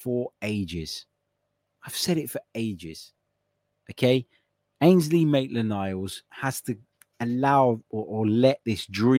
[0.00, 1.06] for ages.
[1.84, 3.12] I've said it for ages.
[3.90, 4.26] Okay.
[4.80, 6.76] Ainsley Maitland Niles has to
[7.20, 9.18] allow or, or let this dream.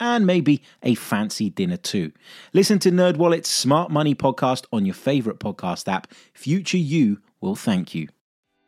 [0.00, 2.10] and maybe a fancy dinner too.
[2.52, 6.08] Listen to NerdWallet's Smart Money podcast on your favorite podcast app.
[6.32, 8.08] Future you will thank you.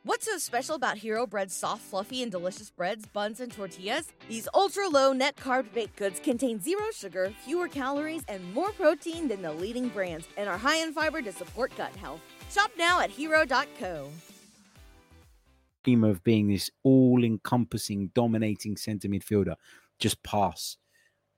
[0.05, 4.13] What's so special about Hero Bread's soft, fluffy, and delicious breads, buns, and tortillas?
[4.29, 9.29] These ultra low net carb baked goods contain zero sugar, fewer calories, and more protein
[9.29, 12.21] than the leading brands, and are high in fiber to support gut health.
[12.51, 14.09] Shop now at hero.co.
[15.85, 19.55] Team of being this all encompassing, dominating centre midfielder
[20.01, 20.79] just pass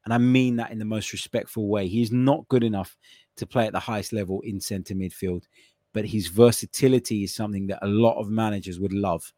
[0.04, 1.88] and I mean that in the most respectful way.
[1.88, 2.96] He's not good enough
[3.36, 5.44] to play at the highest level in centre midfield,
[5.92, 9.32] but his versatility is something that a lot of managers would love.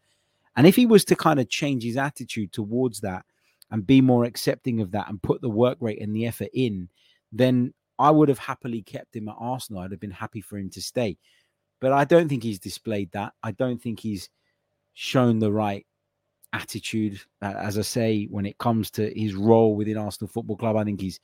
[0.56, 3.24] And if he was to kind of change his attitude towards that
[3.70, 6.88] and be more accepting of that and put the work rate and the effort in,
[7.30, 9.82] then I would have happily kept him at Arsenal.
[9.82, 11.18] I'd have been happy for him to stay.
[11.80, 13.34] But I don't think he's displayed that.
[13.42, 14.30] I don't think he's
[14.94, 15.86] shown the right
[16.56, 17.20] attitude.
[17.42, 20.84] Uh, as I say, when it comes to his role within Arsenal Football Club, I
[20.84, 21.20] think he's,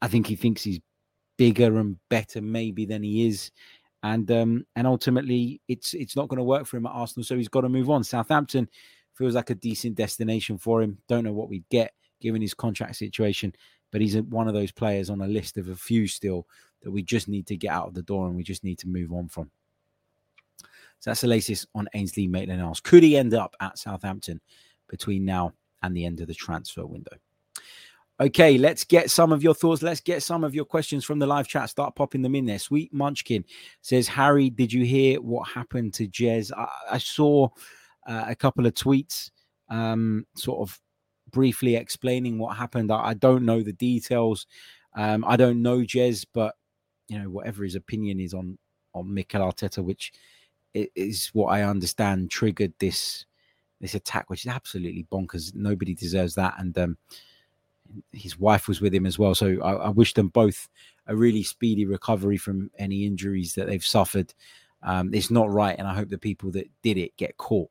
[0.00, 0.80] I think he thinks he's
[1.38, 3.50] bigger and better maybe than he is,
[4.02, 7.36] and um, and ultimately it's it's not going to work for him at Arsenal, so
[7.36, 8.02] he's got to move on.
[8.02, 8.68] Southampton
[9.14, 10.98] feels like a decent destination for him.
[11.08, 13.52] Don't know what we'd get given his contract situation,
[13.90, 16.46] but he's one of those players on a list of a few still
[16.82, 18.88] that we just need to get out of the door and we just need to
[18.88, 19.50] move on from.
[21.02, 22.78] So that's the latest on Ainsley Maitland Niles.
[22.78, 24.40] Could he end up at Southampton
[24.88, 27.16] between now and the end of the transfer window?
[28.20, 29.82] Okay, let's get some of your thoughts.
[29.82, 31.70] Let's get some of your questions from the live chat.
[31.70, 32.60] Start popping them in there.
[32.60, 33.44] Sweet Munchkin
[33.80, 36.52] says, Harry, did you hear what happened to Jez?
[36.56, 37.48] I, I saw
[38.06, 39.32] uh, a couple of tweets
[39.70, 40.80] um, sort of
[41.32, 42.92] briefly explaining what happened.
[42.92, 44.46] I, I don't know the details.
[44.94, 46.54] Um, I don't know Jez, but
[47.08, 48.56] you know, whatever his opinion is on
[48.94, 50.12] on Mikel Arteta, which
[50.74, 53.26] is what I understand triggered this
[53.80, 55.54] this attack, which is absolutely bonkers.
[55.54, 56.96] Nobody deserves that, and um,
[58.12, 59.34] his wife was with him as well.
[59.34, 60.68] So I, I, wish them both
[61.06, 64.32] a really speedy recovery from any injuries that they've suffered.
[64.82, 67.70] Um, it's not right, and I hope the people that did it get caught.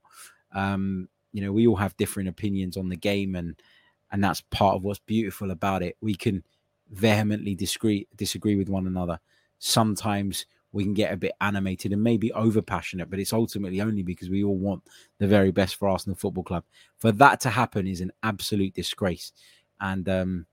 [0.54, 3.60] Um, you know, we all have different opinions on the game, and
[4.12, 5.98] and that's part of what's beautiful about it.
[6.02, 6.44] We can
[6.92, 9.20] vehemently disagree disagree with one another.
[9.60, 14.04] Sometimes we can get a bit animated and maybe over passionate, but it's ultimately only
[14.04, 14.84] because we all want
[15.20, 16.64] the very best for Arsenal Football Club.
[17.00, 19.34] For that to happen is an absolute disgrace.
[19.82, 20.46] And um,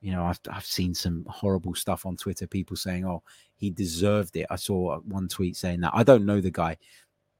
[0.00, 2.46] you know, I've I've seen some horrible stuff on Twitter.
[2.46, 3.22] People saying, "Oh,
[3.56, 5.92] he deserved it." I saw one tweet saying that.
[5.94, 6.76] I don't know the guy,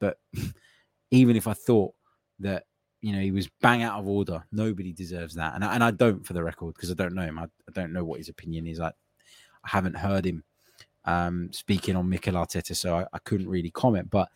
[0.01, 0.19] but
[1.11, 1.95] even if I thought
[2.41, 2.65] that
[3.01, 5.93] you know he was bang out of order, nobody deserves that, and I, and I
[5.93, 7.39] don't for the record because I don't know him.
[7.39, 8.81] I, I don't know what his opinion is.
[8.81, 10.43] I I haven't heard him
[11.09, 14.11] um, speaking on Mikel Arteta, so I, I couldn't really comment.
[14.11, 14.29] But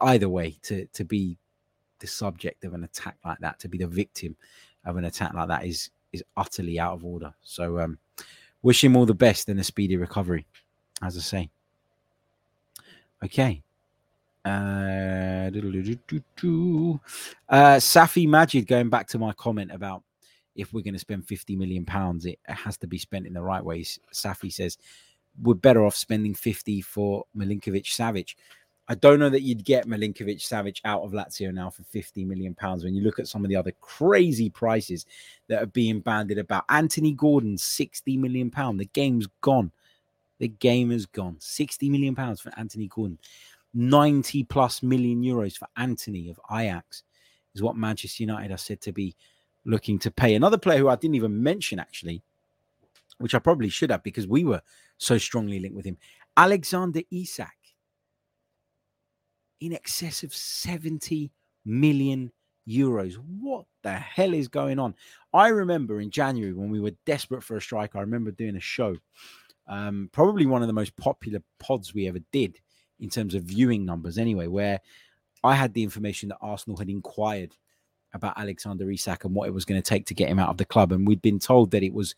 [0.00, 1.38] either way, to to be
[2.00, 4.34] the subject of an attack like that, to be the victim
[4.84, 7.32] of an attack like that, is is utterly out of order.
[7.42, 7.98] So um,
[8.62, 10.46] wish him all the best and a speedy recovery,
[11.00, 11.50] as I say.
[13.24, 13.62] Okay.
[14.44, 15.60] Uh, uh,
[17.76, 20.02] Safi Majid, going back to my comment about
[20.56, 23.42] if we're going to spend 50 million pounds, it has to be spent in the
[23.42, 24.00] right ways.
[24.12, 24.78] Safi says
[25.40, 28.34] we're better off spending 50 for Milinkovic Savic.
[28.88, 32.54] I don't know that you'd get Milinkovic Savic out of Lazio now for 50 million
[32.54, 35.06] pounds when you look at some of the other crazy prices
[35.48, 36.64] that are being banded about.
[36.68, 38.80] Anthony Gordon, 60 million pound.
[38.80, 39.70] The game's gone.
[40.40, 41.36] The game is gone.
[41.38, 43.18] 60 million pounds for Anthony Gordon.
[43.74, 47.04] 90 plus million euros for Antony of Ajax
[47.54, 49.14] is what Manchester United are said to be
[49.64, 50.34] looking to pay.
[50.34, 52.22] Another player who I didn't even mention actually,
[53.20, 54.62] which I probably should have because we were
[54.98, 55.98] so strongly linked with him,
[56.36, 57.48] Alexander Isak
[59.60, 61.30] in excess of 70
[61.64, 62.32] million
[62.68, 63.14] euros.
[63.14, 64.94] What the hell is going on?
[65.32, 68.60] I remember in January when we were desperate for a striker, I remember doing a
[68.60, 68.96] show,
[69.66, 72.58] um, probably one of the most popular pods we ever did
[72.98, 74.80] in terms of viewing numbers, anyway, where
[75.44, 77.54] I had the information that Arsenal had inquired
[78.12, 80.56] about Alexander Isak and what it was going to take to get him out of
[80.56, 80.92] the club.
[80.92, 82.14] And we'd been told that it was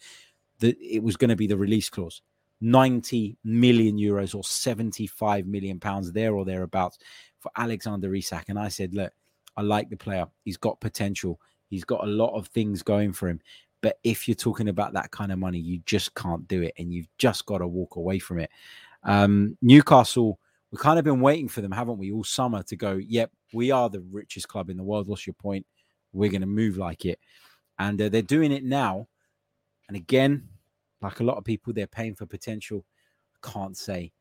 [0.63, 2.23] that it was going to be the release clause.
[2.63, 6.99] 90 million euros or 75 million pounds there or thereabouts
[7.41, 8.45] for Alexander Isak.
[8.49, 9.13] And I said, look,
[9.57, 10.27] I like the player.
[10.45, 11.41] He's got potential.
[11.69, 13.41] He's got a lot of things going for him.
[13.81, 16.73] But if you're talking about that kind of money, you just can't do it.
[16.79, 18.51] And you've just got to walk away from it.
[19.03, 20.39] Um, Newcastle,
[20.71, 23.73] we've kind of been waiting for them, haven't we, all summer to go, yep, we
[23.73, 25.09] are the richest club in the world.
[25.09, 25.67] What's your point?
[26.13, 27.19] We're going to move like it.
[27.79, 29.09] And uh, they're doing it now.
[29.89, 30.49] And again,
[31.03, 32.85] like a lot of people, they're paying for potential.
[33.43, 34.13] Can't say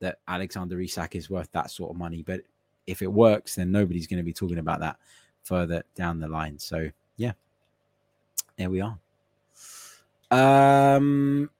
[0.00, 2.40] that Alexander Isak is worth that sort of money, but
[2.86, 4.96] if it works, then nobody's going to be talking about that
[5.42, 6.58] further down the line.
[6.58, 7.32] So yeah,
[8.56, 8.98] there we are.
[10.30, 11.50] Um,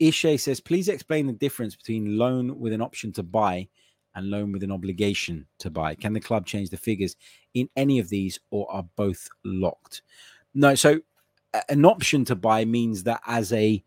[0.00, 3.68] Ishe says, please explain the difference between loan with an option to buy
[4.14, 5.94] and loan with an obligation to buy.
[5.94, 7.16] Can the club change the figures
[7.54, 10.02] in any of these, or are both locked?
[10.54, 10.74] No.
[10.74, 11.00] So
[11.68, 13.82] an option to buy means that as a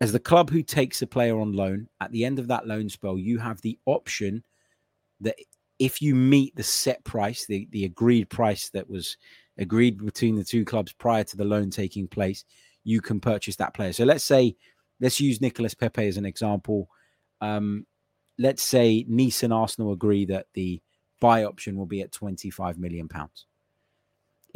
[0.00, 2.88] as the club who takes a player on loan at the end of that loan
[2.88, 4.44] spell, you have the option
[5.20, 5.36] that
[5.78, 9.16] if you meet the set price, the, the agreed price that was
[9.58, 12.44] agreed between the two clubs prior to the loan taking place,
[12.84, 13.92] you can purchase that player.
[13.92, 14.54] So let's say,
[15.00, 16.88] let's use Nicolas Pepe as an example.
[17.40, 17.86] Um,
[18.38, 20.80] let's say Nice and Arsenal agree that the
[21.20, 23.46] buy option will be at 25 million pounds.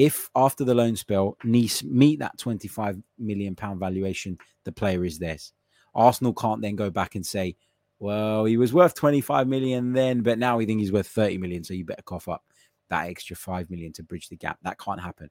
[0.00, 5.18] If after the loan spell, Nice meet that 25 million pound valuation, the player is
[5.18, 5.52] theirs.
[5.94, 7.54] Arsenal can't then go back and say,
[7.98, 11.62] well, he was worth 25 million then, but now we think he's worth 30 million.
[11.64, 12.42] So you better cough up
[12.88, 14.56] that extra 5 million to bridge the gap.
[14.62, 15.28] That can't happen.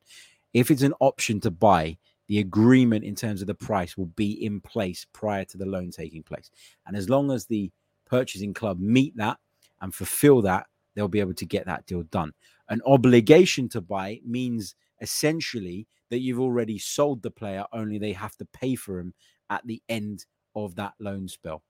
[0.54, 4.46] If it's an option to buy, the agreement in terms of the price will be
[4.46, 6.52] in place prior to the loan taking place.
[6.86, 7.72] And as long as the
[8.06, 9.40] purchasing club meet that
[9.82, 12.34] and fulfill that, they'll be able to get that deal done.
[12.70, 18.36] An obligation to buy means essentially that you've already sold the player, only they have
[18.38, 19.14] to pay for him
[19.50, 21.64] at the end of that loan spell.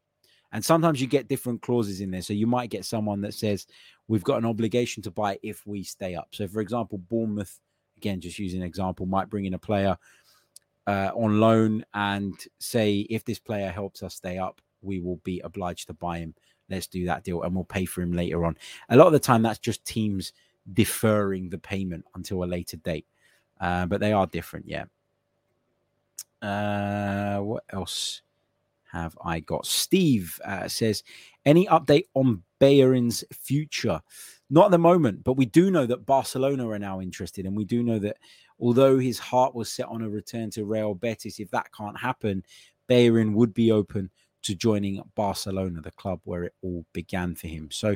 [0.52, 2.22] And sometimes you get different clauses in there.
[2.22, 3.68] So you might get someone that says,
[4.08, 6.30] we've got an obligation to buy if we stay up.
[6.32, 7.60] So, for example, Bournemouth,
[7.98, 9.98] again, just using an example, might bring in a player
[10.88, 15.40] uh, on loan and say, if this player helps us stay up, we will be
[15.42, 16.34] obliged to buy him.
[16.68, 18.58] Let's do that deal and we'll pay for him later on.
[18.90, 20.34] A lot of the time, that's just teams
[20.74, 23.06] deferring the payment until a later date.
[23.60, 24.86] Uh, but they are different, yeah.
[26.42, 28.22] Uh, what else?
[28.92, 29.66] have I got?
[29.66, 31.04] Steve uh, says,
[31.46, 34.02] any update on Bellerin's future?
[34.50, 37.66] Not at the moment, but we do know that Barcelona are now interested, and we
[37.66, 38.18] do know that
[38.60, 42.44] although his heart was set on a return to Real Betis, if that can't happen,
[42.88, 44.10] Bellerin would be open
[44.42, 47.70] to joining Barcelona, the club where it all began for him.
[47.72, 47.96] So,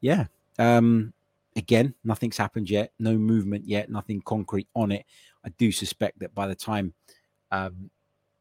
[0.00, 0.26] yeah,
[0.58, 1.12] um,
[1.56, 5.04] again, nothing's happened yet, no movement yet, nothing concrete on it.
[5.44, 6.94] I do suspect that by the time
[7.50, 7.90] um,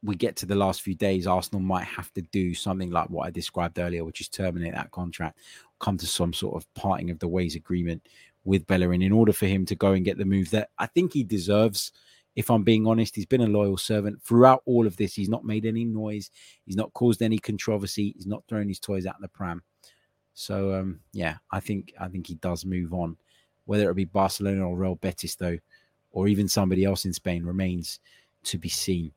[0.02, 3.28] we get to the last few days, Arsenal might have to do something like what
[3.28, 5.40] I described earlier, which is terminate that contract,
[5.80, 8.08] come to some sort of parting of the ways agreement
[8.46, 11.14] with Bellerin in order for him to go and get the move that I think
[11.14, 11.92] he deserves.
[12.36, 15.14] If I'm being honest, he's been a loyal servant throughout all of this.
[15.14, 16.32] He's not made any noise.
[16.66, 18.14] He's not caused any controversy.
[18.16, 19.62] He's not thrown his toys out the pram.
[20.34, 23.18] So um, yeah, I think I think he does move on.
[23.66, 25.58] Whether it be Barcelona or Real Betis, though,
[26.12, 28.00] or even somebody else in Spain, remains
[28.44, 29.12] to be seen.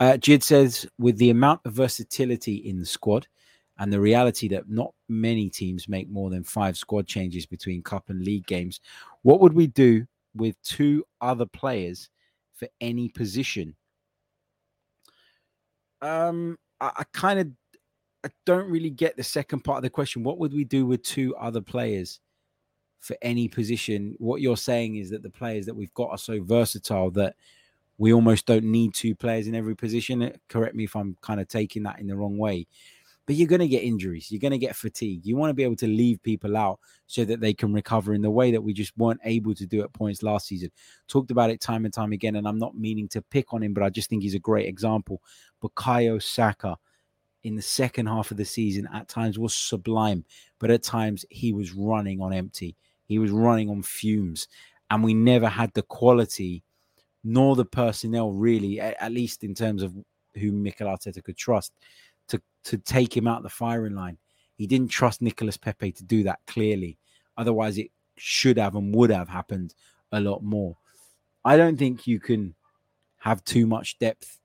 [0.00, 3.26] Uh, Jid says, with the amount of versatility in the squad
[3.78, 8.08] and the reality that not many teams make more than five squad changes between cup
[8.08, 8.80] and league games,
[9.22, 10.06] what would we do
[10.36, 12.10] with two other players
[12.54, 13.74] for any position?
[16.00, 17.48] Um, I, I kind of
[18.24, 20.24] I don't really get the second part of the question.
[20.24, 22.20] What would we do with two other players
[22.98, 24.16] for any position?
[24.18, 27.36] What you're saying is that the players that we've got are so versatile that
[27.96, 30.32] we almost don't need two players in every position.
[30.48, 32.66] Correct me if I'm kind of taking that in the wrong way.
[33.26, 34.32] But you're going to get injuries.
[34.32, 35.26] You're going to get fatigue.
[35.26, 38.22] You want to be able to leave people out so that they can recover in
[38.22, 40.70] the way that we just weren't able to do at points last season.
[41.08, 43.74] Talked about it time and time again, and I'm not meaning to pick on him,
[43.74, 45.20] but I just think he's a great example.
[45.62, 46.78] Bukayo Saka
[47.44, 50.24] in the second half of the season at times was sublime,
[50.58, 52.76] but at times he was running on empty.
[53.06, 54.48] He was running on fumes,
[54.90, 56.62] and we never had the quality
[57.24, 59.92] nor the personnel really, at, least in terms of
[60.34, 61.72] who Mikel Arteta could trust
[62.28, 64.18] to to take him out the firing line.
[64.56, 66.98] He didn't trust Nicolas Pepe to do that clearly.
[67.36, 69.74] Otherwise, it should have and would have happened
[70.12, 70.76] a lot more.
[71.44, 72.54] I don't think you can
[73.18, 74.38] have too much depth.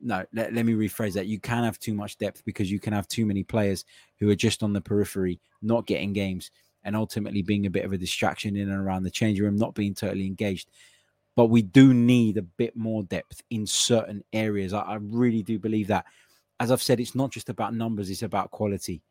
[0.00, 1.26] No, let, let me rephrase that.
[1.26, 3.84] You can have too much depth because you can have too many players
[4.18, 6.50] who are just on the periphery, not getting games,
[6.84, 9.74] and ultimately being a bit of a distraction in and around the change room, not
[9.74, 10.70] being totally engaged
[11.36, 14.72] but we do need a bit more depth in certain areas.
[14.72, 16.06] I, I, really do believe that.
[16.58, 19.02] As I've said, it's not just about numbers, it's about quality.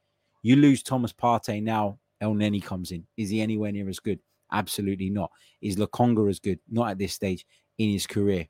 [0.42, 3.06] You lose Thomas Partey now, Elneny comes in.
[3.16, 4.20] Is he anywhere near as good?
[4.52, 5.32] Absolutely not.
[5.62, 6.60] Is Lokonga as good?
[6.70, 7.46] Not at this stage
[7.78, 8.48] in his career.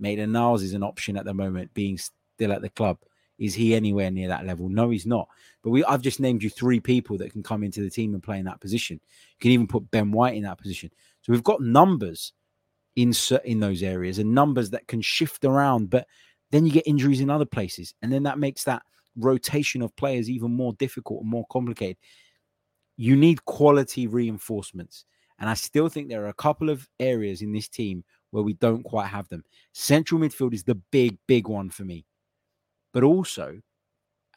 [0.00, 2.98] Maitland Niles is an option at the moment, being still at the club.
[3.38, 4.68] Is he anywhere near that level?
[4.68, 5.26] No, he's not.
[5.62, 8.22] But we I've just named you three people that can come into the team and
[8.22, 9.00] play in that position.
[9.04, 10.90] You can even put Ben White in that position.
[11.22, 12.32] So we've got numbers
[12.96, 15.88] in in those areas and numbers that can shift around.
[15.88, 16.06] But
[16.50, 18.82] then you get injuries in other places, and then that makes that
[19.16, 21.96] rotation of players even more difficult and more complicated.
[22.96, 25.06] You need quality reinforcements,
[25.38, 28.54] and I still think there are a couple of areas in this team where we
[28.54, 29.44] don't quite have them.
[29.72, 32.06] Central midfield is the big, big one for me,
[32.92, 33.60] but also.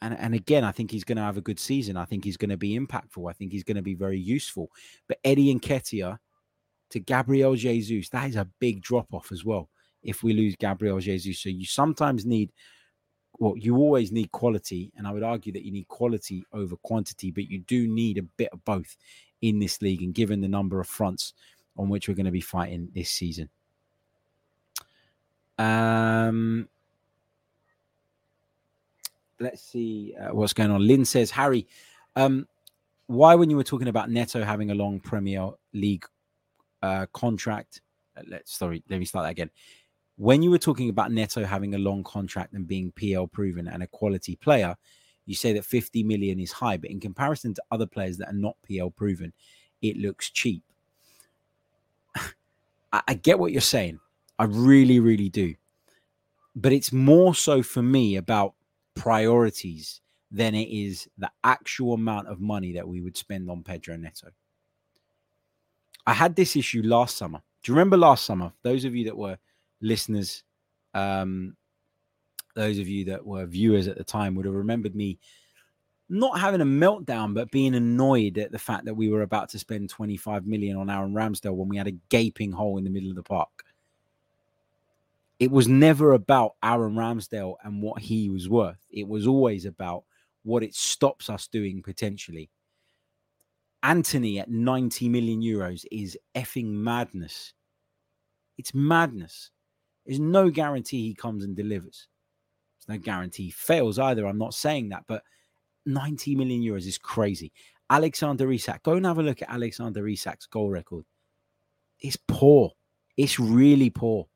[0.01, 1.95] And, and again, I think he's going to have a good season.
[1.95, 3.29] I think he's going to be impactful.
[3.29, 4.69] I think he's going to be very useful.
[5.07, 6.17] But Eddie Nketiah
[6.93, 8.09] to Gabriel Jesus.
[8.09, 9.69] That is a big drop off as well
[10.03, 11.39] if we lose Gabriel Jesus.
[11.39, 12.51] So you sometimes need,
[13.39, 14.91] well, you always need quality.
[14.95, 18.23] And I would argue that you need quality over quantity, but you do need a
[18.37, 18.95] bit of both
[19.41, 20.03] in this league.
[20.03, 21.33] And given the number of fronts
[21.75, 23.49] on which we're going to be fighting this season.
[25.57, 26.67] Um,
[29.39, 30.85] let's see uh, what's going on.
[30.85, 31.67] Lynn says, Harry,
[32.15, 32.47] um,
[33.07, 36.05] why, when you were talking about Neto having a long Premier League
[36.83, 37.81] uh, contract.
[38.15, 39.49] Uh, let's sorry, let me start that again.
[40.17, 43.81] When you were talking about Neto having a long contract and being PL proven and
[43.81, 44.75] a quality player,
[45.25, 48.33] you say that 50 million is high, but in comparison to other players that are
[48.33, 49.33] not PL proven,
[49.81, 50.61] it looks cheap.
[52.91, 53.99] I, I get what you're saying.
[54.39, 55.55] I really, really do.
[56.55, 58.53] But it's more so for me about
[58.95, 63.95] priorities than it is the actual amount of money that we would spend on Pedro
[63.97, 64.29] Neto.
[66.05, 67.41] I had this issue last summer.
[67.61, 68.51] Do you remember last summer?
[68.63, 69.37] Those of you that were
[69.81, 70.43] listeners,
[70.93, 71.55] um,
[72.55, 75.19] those of you that were viewers at the time would have remembered me
[76.09, 79.59] not having a meltdown, but being annoyed at the fact that we were about to
[79.59, 83.09] spend 25 million on Aaron Ramsdale when we had a gaping hole in the middle
[83.09, 83.62] of the park.
[85.43, 88.79] It was never about Aaron Ramsdale and what he was worth.
[88.89, 90.05] It was always about
[90.43, 92.49] what it stops us doing potentially.
[93.83, 97.51] Antony at 90 million euros is effing madness.
[98.57, 99.51] It's madness.
[100.05, 102.07] There's no guarantee he comes and delivers.
[102.77, 104.25] There's no guarantee he fails either.
[104.25, 105.23] I'm not saying that, but
[105.85, 107.51] 90 million euros is crazy.
[107.89, 111.03] Alexander Isak, go and have a look at Alexander Isak's goal record.
[111.99, 112.71] It's poor.
[113.17, 114.27] It's really poor.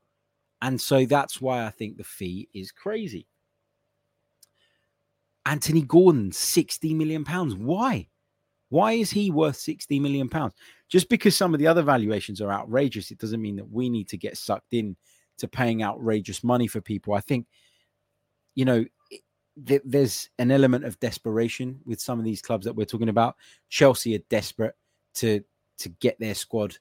[0.60, 3.26] And so that's why I think the fee is crazy.
[5.46, 7.54] Anthony Gordon, 60 million pounds.
[7.54, 8.08] Why?
[8.70, 10.52] Why is he worth 60 million pounds?
[10.88, 14.08] Just because some of the other valuations are outrageous, it doesn't mean that we need
[14.08, 14.96] to get sucked in
[15.38, 17.14] to paying outrageous money for people.
[17.14, 17.46] I think,
[18.54, 18.84] you know,
[19.66, 23.36] th- there's an element of desperation with some of these clubs that we're talking about.
[23.68, 24.74] Chelsea are desperate
[25.14, 25.42] to
[25.78, 26.76] to get their squad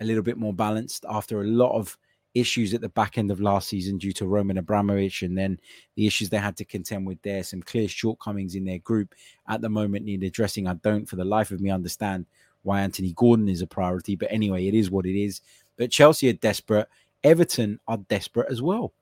[0.00, 1.96] a little bit more balanced after a lot of
[2.34, 5.60] issues at the back end of last season due to Roman Abramovich and then
[5.96, 7.42] the issues they had to contend with there.
[7.42, 9.14] Some clear shortcomings in their group
[9.48, 10.66] at the moment need addressing.
[10.66, 12.26] I don't for the life of me understand
[12.62, 15.40] why Anthony Gordon is a priority, but anyway, it is what it is.
[15.76, 16.88] But Chelsea are desperate.
[17.24, 18.92] Everton are desperate as well.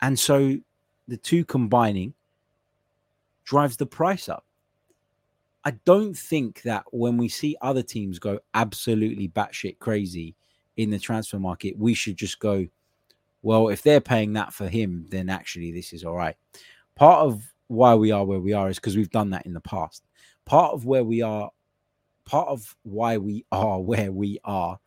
[0.00, 0.56] And so
[1.08, 2.14] the two combining
[3.44, 4.44] drives the price up.
[5.64, 10.34] I don't think that when we see other teams go absolutely batshit crazy
[10.76, 12.66] in the transfer market, we should just go,
[13.42, 16.36] well, if they're paying that for him, then actually this is all right.
[16.94, 19.60] Part of why we are where we are is because we've done that in the
[19.60, 20.04] past.
[20.44, 21.50] Part of where we are,
[22.24, 24.78] part of why we are where we are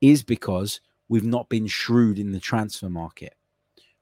[0.00, 3.34] is because we've not been shrewd in the transfer market.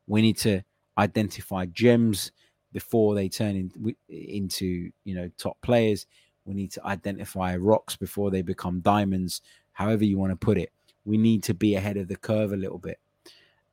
[0.06, 0.62] We need to
[0.98, 2.32] identify gems
[2.72, 6.06] before they turn in, into you know top players.
[6.44, 9.42] We need to identify rocks before they become diamonds.
[9.72, 10.72] However you want to put it,
[11.06, 12.98] we need to be ahead of the curve a little bit,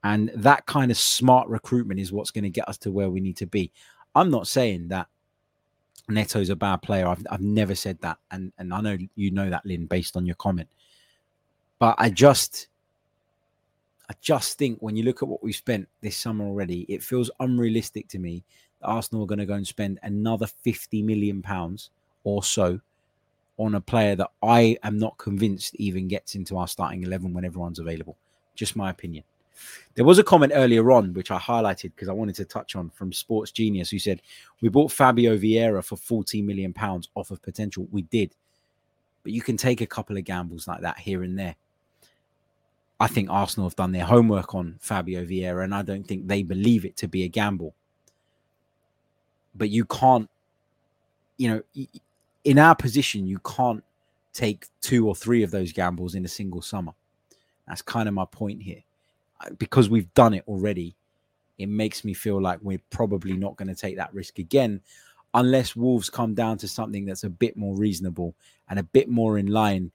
[0.03, 3.19] and that kind of smart recruitment is what's going to get us to where we
[3.19, 3.71] need to be.
[4.15, 5.07] I'm not saying that
[6.09, 7.07] Neto's a bad player.
[7.07, 10.25] I've I've never said that, and and I know you know that, Lynn, based on
[10.25, 10.69] your comment.
[11.79, 12.67] But I just
[14.09, 17.31] I just think when you look at what we've spent this summer already, it feels
[17.39, 18.43] unrealistic to me
[18.81, 21.89] that Arsenal are going to go and spend another 50 million pounds
[22.23, 22.79] or so
[23.57, 27.45] on a player that I am not convinced even gets into our starting 11 when
[27.45, 28.17] everyone's available.
[28.55, 29.23] Just my opinion.
[29.95, 32.89] There was a comment earlier on which I highlighted because I wanted to touch on
[32.89, 34.21] from Sports Genius who said
[34.61, 37.87] we bought Fabio Vieira for 14 million pounds off of potential.
[37.91, 38.33] We did.
[39.21, 41.55] But you can take a couple of gambles like that here and there.
[42.99, 46.43] I think Arsenal have done their homework on Fabio Vieira, and I don't think they
[46.43, 47.73] believe it to be a gamble.
[49.55, 50.29] But you can't,
[51.37, 51.87] you know,
[52.43, 53.83] in our position, you can't
[54.33, 56.93] take two or three of those gambles in a single summer.
[57.67, 58.83] That's kind of my point here.
[59.57, 60.95] Because we've done it already,
[61.57, 64.81] it makes me feel like we're probably not going to take that risk again
[65.33, 68.35] unless Wolves come down to something that's a bit more reasonable
[68.69, 69.91] and a bit more in line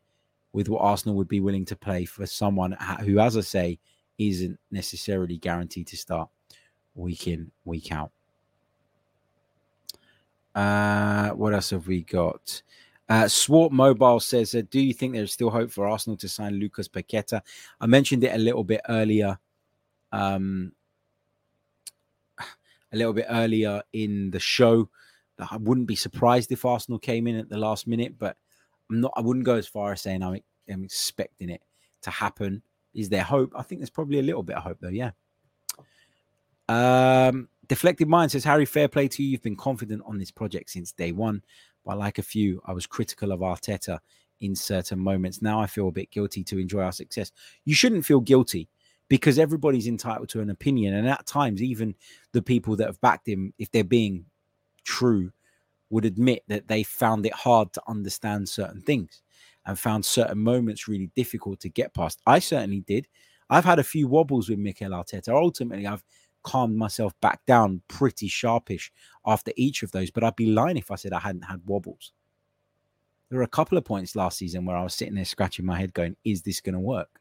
[0.53, 3.79] with what Arsenal would be willing to pay for someone who, as I say,
[4.19, 6.29] isn't necessarily guaranteed to start
[6.95, 8.11] week in, week out.
[10.55, 12.63] Uh, what else have we got?
[13.09, 16.55] Uh, Swart Mobile says, uh, "Do you think there's still hope for Arsenal to sign
[16.55, 17.41] Lucas Paqueta?"
[17.81, 19.39] I mentioned it a little bit earlier,
[20.13, 20.73] um,
[22.93, 24.91] a little bit earlier in the show.
[25.39, 28.37] I wouldn't be surprised if Arsenal came in at the last minute, but
[28.91, 29.13] I'm not.
[29.17, 31.63] I wouldn't go as far as saying I'm, I'm expecting it
[32.03, 32.63] to happen.
[32.95, 33.53] Is there hope?
[33.57, 34.89] I think there's probably a little bit of hope though.
[34.89, 35.13] Yeah.
[36.69, 39.31] Um, Deflected Mind says, Harry, fair play to you.
[39.31, 41.43] You've been confident on this project since day one.
[41.85, 43.99] But like a few, I was critical of Arteta
[44.41, 45.43] in certain moments.
[45.43, 47.33] Now I feel a bit guilty to enjoy our success.
[47.65, 48.69] You shouldn't feel guilty
[49.09, 50.95] because everybody's entitled to an opinion.
[50.95, 51.95] And at times, even
[52.33, 54.27] the people that have backed him, if they're being
[54.85, 55.33] true,
[55.91, 59.23] would admit that they found it hard to understand certain things
[59.65, 62.21] and found certain moments really difficult to get past.
[62.27, 63.09] I certainly did.
[63.51, 65.29] I've had a few wobbles with Mikel Arteta.
[65.29, 66.05] Ultimately, I've
[66.49, 68.91] calmed myself back down pretty sharpish
[69.27, 72.13] after each of those, but I'd be lying if I said I hadn't had wobbles.
[73.29, 75.79] There were a couple of points last season where I was sitting there scratching my
[75.79, 77.21] head going, is this going to work?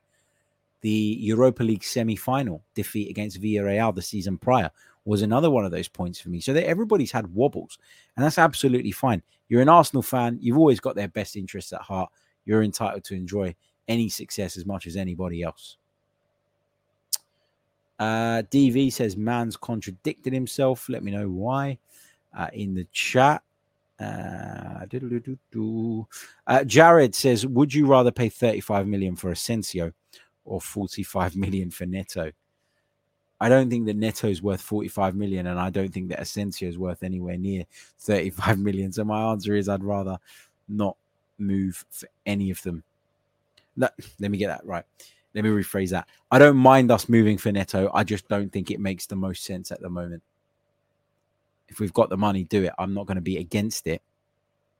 [0.79, 4.71] The Europa League semi final defeat against Villarreal the season prior
[5.03, 6.39] was another one of those points for me.
[6.39, 7.77] So that everybody's had wobbles,
[8.15, 9.21] and that's absolutely fine.
[9.49, 10.37] You're an Arsenal fan.
[10.39, 12.09] You've always got their best interests at heart.
[12.45, 13.55] You're entitled to enjoy
[13.89, 15.77] any success as much as anybody else.
[17.99, 20.87] Uh, DV says Man's contradicted himself.
[20.89, 21.79] Let me know why
[22.37, 23.41] uh, in the chat.
[23.99, 24.85] Uh,
[26.45, 29.91] uh, Jared says, "Would you rather pay 35 million for Asensio
[30.45, 32.31] or 45 million for Neto?"
[33.39, 36.67] I don't think that Neto is worth 45 million, and I don't think that Asensio
[36.69, 37.65] is worth anywhere near
[37.99, 38.91] 35 million.
[38.91, 40.17] So my answer is I'd rather
[40.67, 40.97] not
[41.39, 42.83] move for any of them.
[43.75, 44.85] let me get that right.
[45.33, 46.07] Let me rephrase that.
[46.31, 47.91] I don't mind us moving for Neto.
[47.93, 50.23] I just don't think it makes the most sense at the moment.
[51.67, 52.73] If we've got the money, do it.
[52.79, 54.01] I'm not going to be against it,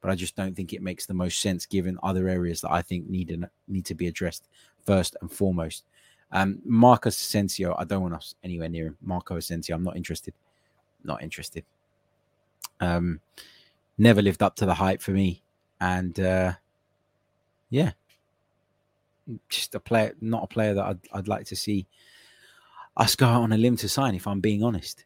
[0.02, 2.82] but I just don't think it makes the most sense given other areas that I
[2.82, 4.48] think need need to be addressed
[4.86, 5.84] first and foremost.
[6.32, 8.98] Um, Marcus Asensio, I don't want us anywhere near him.
[9.02, 10.34] Marco Asensio, I'm not interested.
[11.04, 11.64] Not interested.
[12.80, 13.20] Um,
[13.98, 15.42] never lived up to the hype for me.
[15.80, 16.54] And uh,
[17.70, 17.92] yeah,
[19.50, 21.88] just a player, not a player that I'd, I'd like to see
[22.96, 25.06] us go out on a limb to sign, if I'm being honest.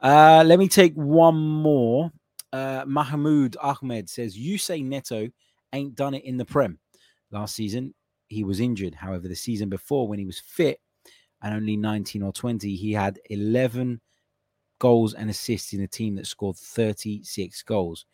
[0.00, 2.12] Uh, let me take one more.
[2.52, 5.28] Uh, Mahmoud Ahmed says, You say Neto
[5.72, 6.78] ain't done it in the Prem.
[7.30, 7.94] Last season,
[8.28, 8.94] he was injured.
[8.94, 10.80] However, the season before, when he was fit
[11.42, 14.00] and only 19 or 20, he had 11
[14.78, 18.06] goals and assists in a team that scored 36 goals,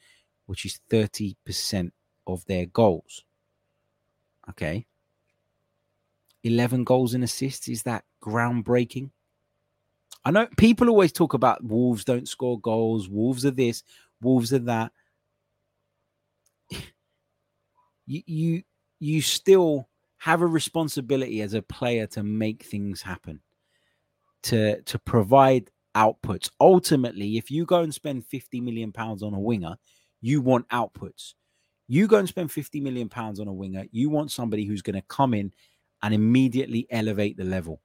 [0.46, 1.90] which is 30%
[2.26, 3.24] of their goals.
[4.50, 4.86] Okay.
[6.44, 7.68] 11 goals and assists.
[7.68, 9.10] Is that groundbreaking?
[10.24, 13.82] I know people always talk about Wolves don't score goals, Wolves are this,
[14.20, 14.92] Wolves are that.
[18.04, 18.62] You, you
[18.98, 19.88] you still
[20.18, 23.40] have a responsibility as a player to make things happen,
[24.42, 26.50] to to provide outputs.
[26.60, 29.76] Ultimately, if you go and spend 50 million pounds on a winger,
[30.20, 31.34] you want outputs.
[31.86, 34.96] You go and spend 50 million pounds on a winger, you want somebody who's going
[34.96, 35.52] to come in
[36.02, 37.80] and immediately elevate the level.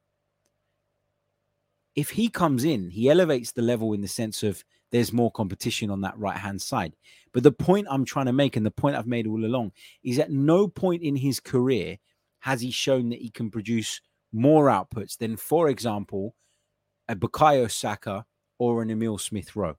[1.94, 5.90] If he comes in, he elevates the level in the sense of there's more competition
[5.90, 6.94] on that right hand side.
[7.32, 10.18] But the point I'm trying to make, and the point I've made all along, is
[10.18, 11.98] at no point in his career
[12.40, 14.00] has he shown that he can produce
[14.32, 16.34] more outputs than, for example,
[17.08, 18.24] a Bukayo Saka
[18.58, 19.76] or an Emile Smith Rowe.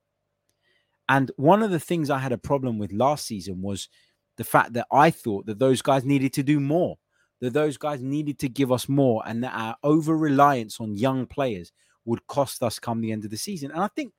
[1.08, 3.90] And one of the things I had a problem with last season was
[4.38, 6.98] the fact that I thought that those guys needed to do more
[7.42, 11.26] that those guys needed to give us more and that our over reliance on young
[11.26, 11.72] players
[12.06, 13.72] would cost us come the end of the season.
[13.72, 14.14] And I think,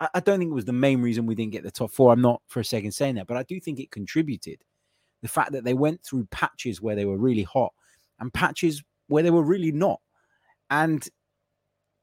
[0.00, 2.12] I don't think it was the main reason we didn't get the top four.
[2.12, 4.62] I'm not for a second saying that, but I do think it contributed.
[5.22, 7.72] The fact that they went through patches where they were really hot
[8.18, 10.00] and patches where they were really not.
[10.70, 11.06] And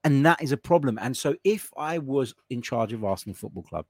[0.03, 0.99] and that is a problem.
[1.01, 3.86] And so if I was in charge of Arsenal Football Club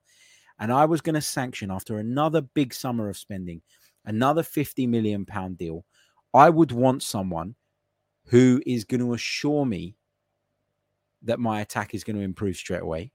[0.60, 3.62] and I was going to sanction after another big summer of spending,
[4.06, 5.86] another 50 million pound deal,
[6.38, 7.56] I would want someone
[8.28, 9.96] who is going to assure me
[11.24, 13.12] that my attack is going to improve straight away.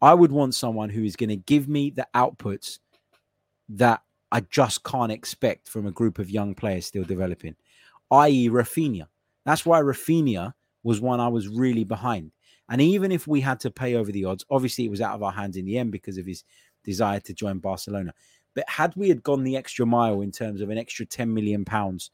[0.00, 2.78] I would want someone who is going to give me the outputs
[3.68, 4.02] that
[4.32, 7.56] I just can't expect from a group of young players still developing,
[8.10, 9.06] i.e., Raphinha.
[9.44, 12.32] That's why Raphinha was one I was really behind.
[12.70, 15.22] And even if we had to pay over the odds, obviously it was out of
[15.22, 16.42] our hands in the end because of his
[16.84, 18.14] desire to join Barcelona.
[18.54, 21.66] But had we had gone the extra mile in terms of an extra 10 million
[21.66, 22.10] pounds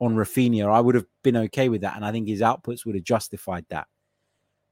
[0.00, 1.96] on Raphinha, I would have been okay with that.
[1.96, 3.86] And I think his outputs would have justified that.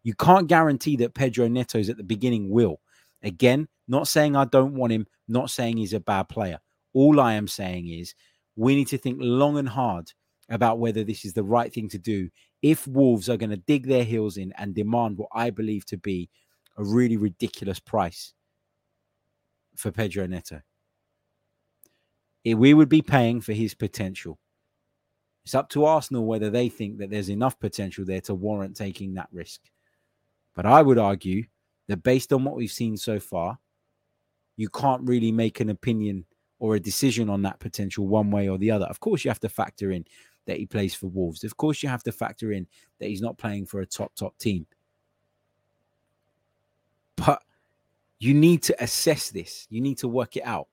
[0.03, 2.81] You can't guarantee that Pedro Neto's at the beginning will.
[3.23, 6.59] Again, not saying I don't want him, not saying he's a bad player.
[6.95, 8.15] All I am saying is
[8.57, 10.13] we need to think long and hard
[10.49, 12.31] about whether this is the right thing to do
[12.63, 15.99] if Wolves are going to dig their heels in and demand what I believe to
[15.99, 16.31] be
[16.77, 18.33] a really ridiculous price
[19.77, 20.61] for Pedro Neto.
[22.45, 24.39] We would be paying for his potential.
[25.49, 29.15] It's up to Arsenal whether they think that there's enough potential there to warrant taking
[29.15, 29.63] that risk.
[30.55, 31.45] But I would argue
[31.87, 33.59] that based on what we've seen so far,
[34.59, 36.27] you can't really make an opinion
[36.59, 38.85] or a decision on that potential one way or the other.
[38.85, 40.05] Of course, you have to factor in
[40.45, 41.43] that he plays for Wolves.
[41.45, 42.67] Of course, you have to factor in
[43.01, 44.67] that he's not playing for a top, top team.
[47.17, 47.43] But
[48.19, 50.69] you need to assess this, you need to work it out.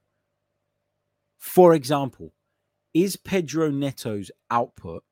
[1.37, 2.33] For example,
[2.95, 5.03] is Pedro Neto's output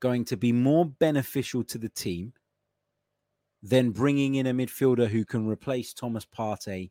[0.00, 2.32] going to be more beneficial to the team
[3.62, 6.90] than bringing in a midfielder who can replace Thomas Partey,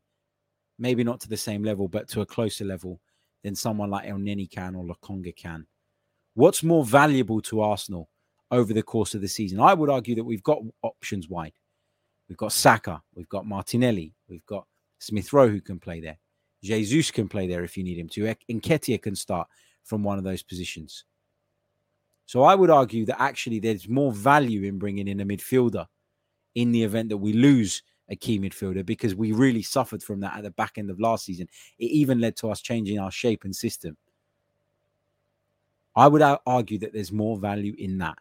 [0.79, 3.01] maybe not to the same level, but to a closer level
[3.43, 5.67] than someone like Elneny can or Lokonga can?
[6.35, 8.09] What's more valuable to Arsenal
[8.51, 9.59] over the course of the season?
[9.59, 11.53] I would argue that we've got options wide.
[12.29, 14.65] We've got Saka, we've got Martinelli, we've got
[14.99, 16.17] Smith Rowe who can play there.
[16.65, 18.35] Jesus can play there if you need him to.
[18.49, 19.47] Nketiah can start
[19.83, 21.05] from one of those positions.
[22.25, 25.85] So I would argue that actually there's more value in bringing in a midfielder
[26.55, 30.35] in the event that we lose a key midfielder because we really suffered from that
[30.37, 31.47] at the back end of last season.
[31.77, 33.97] It even led to us changing our shape and system.
[35.95, 38.17] I would argue that there's more value in that.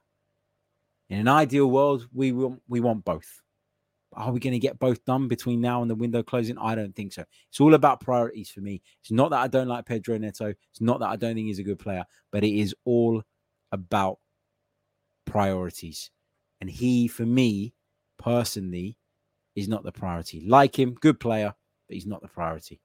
[1.08, 3.42] In an ideal world, we want we want both.
[4.16, 6.58] Are we going to get both done between now and the window closing?
[6.58, 7.24] I don't think so.
[7.48, 8.82] It's all about priorities for me.
[9.00, 10.46] It's not that I don't like Pedro Neto.
[10.46, 13.22] It's not that I don't think he's a good player, but it is all
[13.72, 14.18] about
[15.24, 16.10] priorities.
[16.60, 17.74] And he, for me
[18.18, 18.96] personally,
[19.54, 20.40] is not the priority.
[20.46, 21.54] Like him, good player,
[21.88, 22.80] but he's not the priority.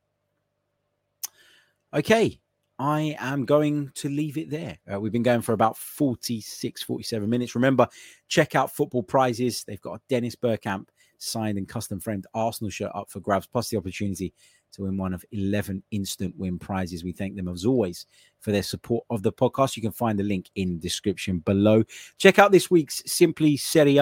[1.94, 2.40] Okay,
[2.78, 4.78] I am going to leave it there.
[4.92, 7.56] Uh, we've been going for about 46, 47 minutes.
[7.56, 7.88] Remember,
[8.28, 9.64] check out Football Prizes.
[9.64, 10.88] They've got a Dennis Bergkamp
[11.20, 14.34] signed and custom framed Arsenal shirt up for grabs, plus the opportunity
[14.72, 17.04] to win one of 11 instant win prizes.
[17.04, 18.06] We thank them as always
[18.40, 19.76] for their support of the podcast.
[19.76, 21.84] You can find the link in the description below.
[22.18, 24.00] Check out this week's Simply Serie.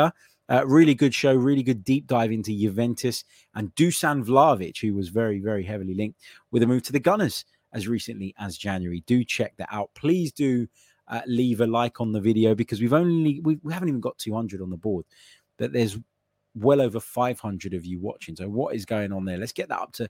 [0.50, 5.10] Uh, really good show, really good deep dive into Juventus and Dusan Vlahovic, who was
[5.10, 7.44] very, very heavily linked with a move to the Gunners
[7.74, 9.04] as recently as January.
[9.08, 9.90] Do check that out.
[9.94, 10.66] Please do
[11.10, 14.18] uh, leave a like on the video because we've only we, we haven't even got
[14.20, 15.06] 200 on the board,
[15.58, 15.98] but there's
[16.56, 18.36] well over 500 of you watching.
[18.36, 19.38] So what is going on there?
[19.38, 20.10] Let's get that up to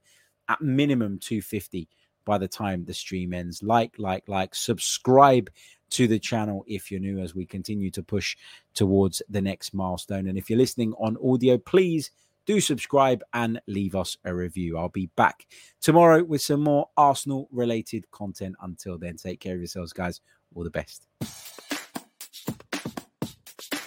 [0.50, 1.88] at minimum 250
[2.26, 3.64] by the time the stream ends.
[3.64, 5.50] Like, like, like, subscribe
[5.92, 8.36] to the channel if you're new as we continue to push
[8.74, 10.28] towards the next milestone.
[10.28, 12.12] And if you're listening on audio, please
[12.46, 14.78] do subscribe and leave us a review.
[14.78, 15.48] I'll be back
[15.82, 18.56] tomorrow with some more Arsenal related content.
[18.62, 20.22] Until then, take care of yourselves, guys.
[20.56, 21.08] All the best.